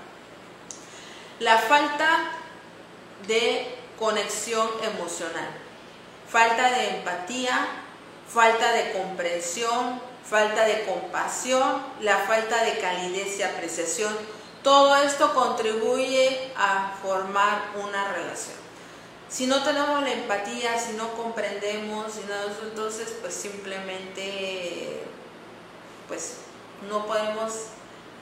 [1.40, 2.32] La falta
[3.28, 5.50] de conexión emocional,
[6.28, 7.68] falta de empatía,
[8.28, 14.39] falta de comprensión, falta de compasión, la falta de calidez y apreciación.
[14.64, 18.58] Todo esto contribuye a formar una relación.
[19.30, 22.14] Si no tenemos la empatía, si no comprendemos,
[22.64, 25.04] entonces pues simplemente
[26.08, 26.38] pues
[26.90, 27.54] no podemos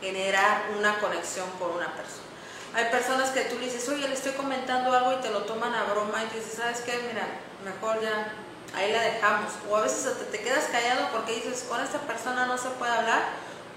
[0.02, 2.28] generar una conexión con una persona.
[2.76, 5.74] Hay personas que tú le dices, oye, le estoy comentando algo y te lo toman
[5.74, 7.00] a broma y dices, ¿sabes qué?
[7.08, 7.26] Mira,
[7.64, 8.34] mejor ya
[8.76, 9.52] ahí la dejamos.
[9.70, 13.24] O a veces te quedas callado porque dices, con esta persona no se puede hablar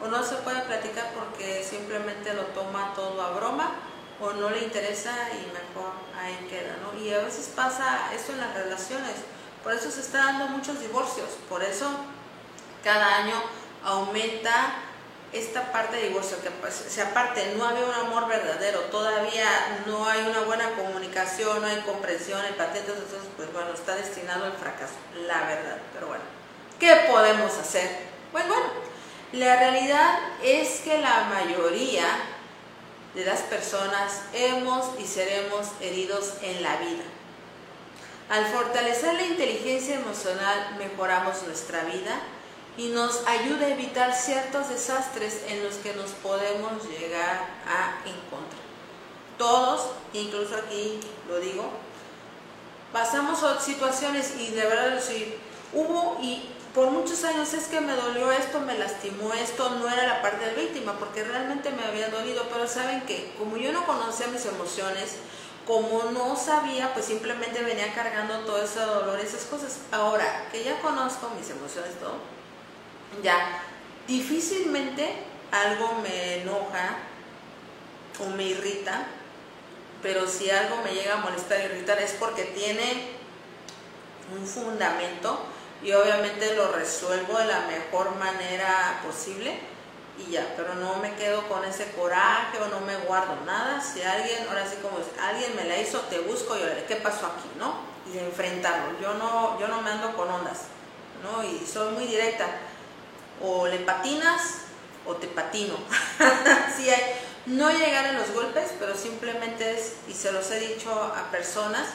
[0.03, 3.73] o no se puede platicar porque simplemente lo toma todo a broma
[4.21, 6.99] o no le interesa y mejor ahí queda, ¿no?
[6.99, 9.15] Y a veces pasa eso en las relaciones,
[9.63, 11.89] por eso se está dando muchos divorcios, por eso
[12.85, 13.35] cada año
[13.85, 14.75] aumenta
[15.33, 19.47] esta parte de divorcio, que pues, si aparte no había un amor verdadero, todavía
[19.87, 24.53] no hay una buena comunicación, no hay comprensión, empatía, entonces pues bueno, está destinado al
[24.55, 24.95] fracaso,
[25.27, 26.25] la verdad, pero bueno,
[26.81, 28.11] ¿qué podemos hacer?
[28.33, 28.67] Pues bueno,
[29.33, 32.05] la realidad es que la mayoría
[33.14, 37.05] de las personas hemos y seremos heridos en la vida.
[38.28, 42.20] Al fortalecer la inteligencia emocional mejoramos nuestra vida
[42.76, 48.61] y nos ayuda a evitar ciertos desastres en los que nos podemos llegar a encontrar.
[49.37, 51.70] Todos, incluso aquí lo digo,
[52.93, 55.35] pasamos situaciones y de verdad sí,
[55.72, 60.07] hubo y por muchos años es que me dolió esto, me lastimó esto, no era
[60.07, 63.85] la parte de víctima, porque realmente me había dolido, pero saben que como yo no
[63.87, 65.16] conocía mis emociones,
[65.66, 69.79] como no sabía, pues simplemente venía cargando todo ese dolor, esas cosas.
[69.91, 72.14] Ahora que ya conozco mis emociones, todo,
[73.23, 73.62] ya
[74.07, 75.14] difícilmente
[75.51, 76.99] algo me enoja
[78.21, 79.07] o me irrita,
[80.03, 83.18] pero si algo me llega a molestar, irritar, es porque tiene
[84.39, 85.41] un fundamento
[85.83, 89.59] y obviamente lo resuelvo de la mejor manera posible
[90.26, 93.81] y ya, pero no me quedo con ese coraje o no me guardo nada.
[93.81, 97.49] Si alguien, ahora sí como alguien me la hizo, te busco y ¿qué pasó aquí?
[97.59, 97.74] ¿No?
[98.12, 99.01] Y enfrentarlo.
[99.01, 100.64] Yo no, yo no me ando con ondas,
[101.22, 101.43] ¿no?
[101.45, 102.47] Y soy muy directa.
[103.43, 104.59] O le patinas
[105.07, 105.74] o te patino.
[106.76, 107.03] sí hay,
[107.47, 111.87] no llegar a los golpes, pero simplemente es, y se los he dicho a personas,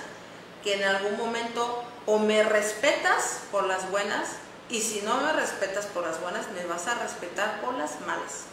[0.66, 4.30] que en algún momento o me respetas por las buenas
[4.68, 8.46] y si no me respetas por las buenas, me vas a respetar por las malas.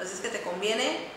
[0.00, 1.10] Así es que te conviene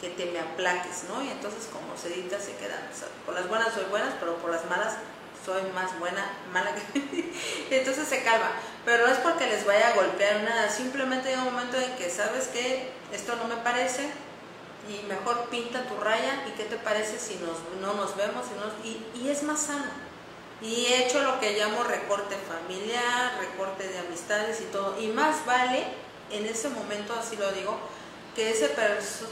[0.00, 1.22] que te me aplaques, ¿no?
[1.22, 2.80] Y entonces como se edita se quedan.
[3.26, 4.94] por las buenas soy buenas, pero por las malas
[5.44, 7.32] soy más buena, mala que...
[7.70, 8.50] entonces se calma.
[8.86, 12.08] Pero no es porque les vaya a golpear nada, simplemente hay un momento en que
[12.08, 14.08] sabes que esto no me parece,
[14.88, 18.44] y mejor pinta tu raya y qué te parece si nos, no nos vemos
[18.82, 19.90] y, y, es más sano.
[20.60, 25.00] Y he hecho lo que llamo recorte familiar, recorte de amistades y todo.
[25.00, 25.84] Y más vale,
[26.30, 27.78] en ese momento así lo digo,
[28.34, 28.68] que ese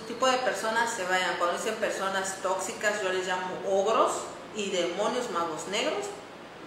[0.07, 1.37] tipo de personas se vayan.
[1.39, 4.13] Cuando dicen personas tóxicas, yo les llamo ogros
[4.57, 6.07] y demonios magos negros,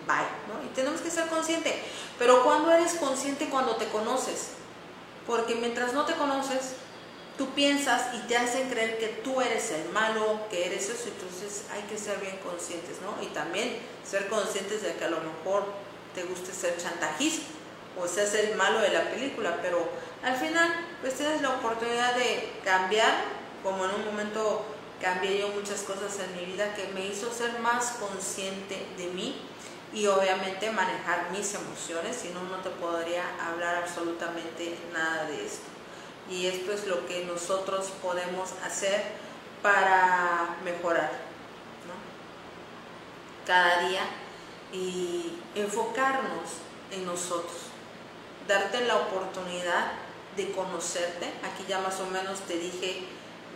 [0.08, 0.18] bye.
[0.48, 0.64] ¿no?
[0.64, 1.74] Y tenemos que ser conscientes.
[2.18, 4.50] Pero cuando eres consciente, cuando te conoces.
[5.28, 6.76] Porque mientras no te conoces,
[7.38, 11.64] tú piensas y te hacen creer que tú eres el malo, que eres eso, entonces
[11.72, 13.22] hay que ser bien conscientes, ¿no?
[13.22, 13.78] Y también
[14.10, 15.66] ser conscientes de que a lo mejor
[16.14, 17.46] te guste ser chantajista
[18.00, 19.88] o seas el malo de la película, pero
[20.24, 20.70] al final
[21.02, 23.14] pues tienes la oportunidad de cambiar,
[23.64, 24.66] como en un momento
[25.02, 29.42] cambié yo muchas cosas en mi vida que me hizo ser más consciente de mí
[29.94, 35.75] y obviamente manejar mis emociones, si no, no te podría hablar absolutamente nada de esto
[36.30, 39.04] y esto es lo que nosotros podemos hacer
[39.62, 41.12] para mejorar
[43.46, 44.02] cada día
[44.74, 46.50] y enfocarnos
[46.92, 47.58] en nosotros,
[48.48, 49.92] darte la oportunidad
[50.36, 51.28] de conocerte.
[51.44, 53.06] Aquí ya más o menos te dije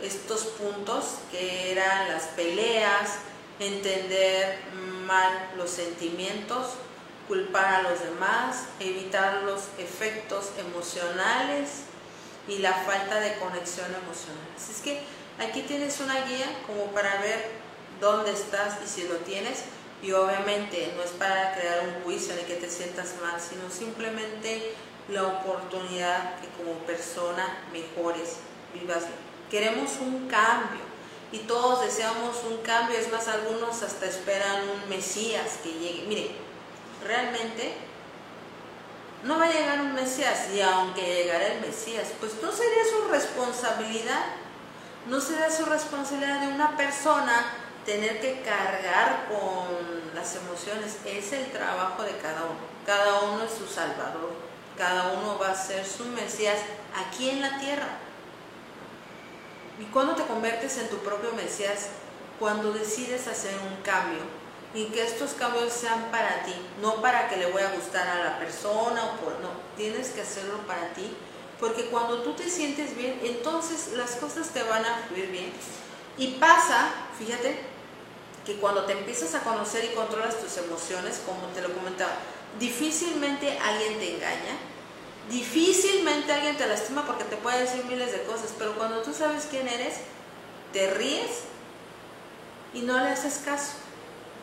[0.02, 3.18] estos puntos que eran las peleas,
[3.60, 4.60] entender
[5.06, 6.74] mal los sentimientos,
[7.28, 11.89] culpar a los demás, evitar los efectos emocionales
[12.48, 14.48] y la falta de conexión emocional.
[14.56, 15.02] Así es que
[15.40, 17.52] aquí tienes una guía como para ver
[18.00, 19.64] dónde estás y si lo tienes.
[20.02, 24.74] Y obviamente no es para crear un juicio ni que te sientas mal, sino simplemente
[25.10, 28.38] la oportunidad que como persona mejores,
[28.74, 29.04] vivas.
[29.52, 30.82] Queremos un cambio
[31.32, 36.06] y todos deseamos un cambio, es más, algunos hasta esperan un Mesías que llegue.
[36.08, 36.32] Mire,
[37.06, 37.74] realmente
[39.24, 43.08] no va a llegar un Mesías y aunque llegara el Mesías, pues no sería su
[43.10, 44.26] responsabilidad,
[45.08, 47.46] no sería su responsabilidad de una persona
[47.86, 53.52] tener que cargar con las emociones, es el trabajo de cada uno, cada uno es
[53.52, 54.32] su salvador,
[54.78, 56.60] cada uno va a ser su Mesías
[56.96, 57.90] aquí en la tierra.
[59.80, 61.88] Y cuando te conviertes en tu propio Mesías,
[62.38, 64.22] cuando decides hacer un cambio,
[64.74, 68.24] y que estos cambios sean para ti, no para que le voy a gustar a
[68.24, 71.12] la persona o por no, tienes que hacerlo para ti,
[71.60, 75.52] porque cuando tú te sientes bien, entonces las cosas te van a fluir bien.
[76.18, 77.60] Y pasa, fíjate,
[78.46, 82.12] que cuando te empiezas a conocer y controlas tus emociones, como te lo comentaba,
[82.60, 84.58] difícilmente alguien te engaña,
[85.30, 89.48] difícilmente alguien te lastima porque te puede decir miles de cosas, pero cuando tú sabes
[89.50, 89.96] quién eres,
[90.72, 91.42] te ríes
[92.74, 93.74] y no le haces caso.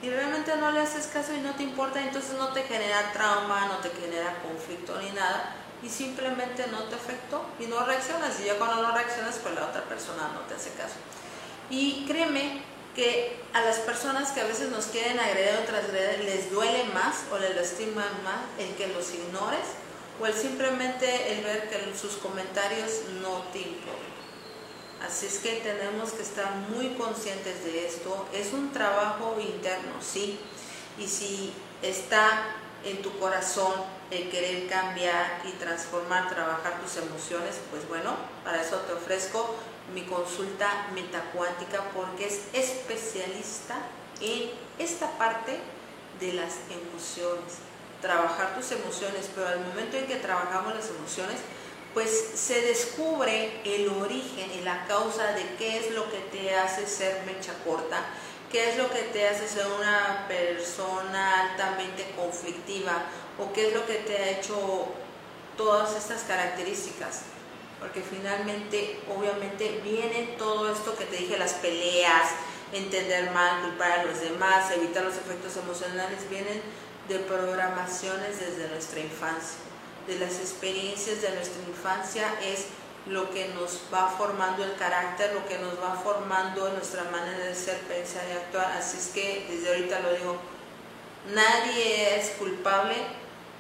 [0.03, 3.67] Y realmente no le haces caso y no te importa, entonces no te genera trauma,
[3.67, 8.39] no te genera conflicto ni nada, y simplemente no te afectó y no reaccionas.
[8.41, 10.95] Y ya cuando no reaccionas, pues la otra persona no te hace caso.
[11.71, 12.63] Y créeme
[12.95, 17.25] que a las personas que a veces nos quieren agredir o transgredir les duele más
[17.31, 19.61] o les lastiman más el que los ignores
[20.21, 24.16] o el simplemente el ver que sus comentarios no te importan.
[25.07, 28.27] Así es que tenemos que estar muy conscientes de esto.
[28.33, 30.41] Es un trabajo interno, sí.
[30.99, 32.45] Y si está
[32.85, 33.73] en tu corazón
[34.11, 39.55] el querer cambiar y transformar, trabajar tus emociones, pues bueno, para eso te ofrezco
[39.95, 43.77] mi consulta metacuántica porque es especialista
[44.21, 45.61] en esta parte
[46.19, 47.59] de las emociones.
[48.03, 51.39] Trabajar tus emociones, pero al momento en que trabajamos las emociones,
[51.97, 56.87] pues se descubre el origen y la causa de qué es lo que te hace
[56.87, 58.05] ser mecha corta,
[58.53, 63.03] qué es lo que te hace ser una persona altamente conflictiva
[63.39, 64.89] o qué es lo que te ha hecho
[65.57, 67.23] todas estas características.
[67.81, 72.29] Porque finalmente, obviamente, viene todo esto que te dije, las peleas,
[72.75, 76.61] entender mal, culpar a los demás, evitar los efectos emocionales, vienen
[77.09, 79.61] de programaciones desde nuestra infancia
[80.07, 82.67] de las experiencias de nuestra infancia es
[83.07, 87.55] lo que nos va formando el carácter, lo que nos va formando nuestra manera de
[87.55, 88.73] ser, pensar y actuar.
[88.73, 90.37] Así es que desde ahorita lo digo,
[91.33, 92.95] nadie es culpable,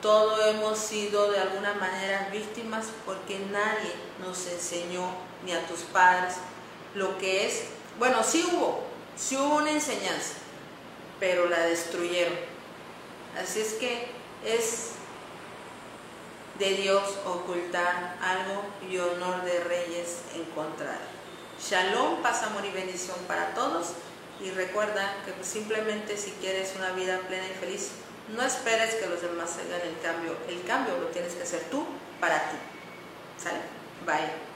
[0.02, 5.08] todos hemos sido de alguna manera víctimas porque nadie nos enseñó,
[5.44, 6.34] ni a tus padres,
[6.94, 7.64] lo que es,
[7.98, 8.82] bueno, sí hubo,
[9.16, 10.34] sí hubo una enseñanza,
[11.20, 12.34] pero la destruyeron.
[13.40, 14.08] Así es que
[14.44, 14.95] es
[16.58, 20.98] de Dios ocultar algo y honor de reyes encontrar.
[21.60, 23.92] Shalom, paz, amor y bendición para todos.
[24.40, 27.92] Y recuerda que simplemente si quieres una vida plena y feliz,
[28.34, 30.36] no esperes que los demás hagan el cambio.
[30.48, 31.84] El cambio lo tienes que hacer tú
[32.20, 32.56] para ti.
[33.42, 33.60] ¿Sale?
[34.04, 34.55] Bye.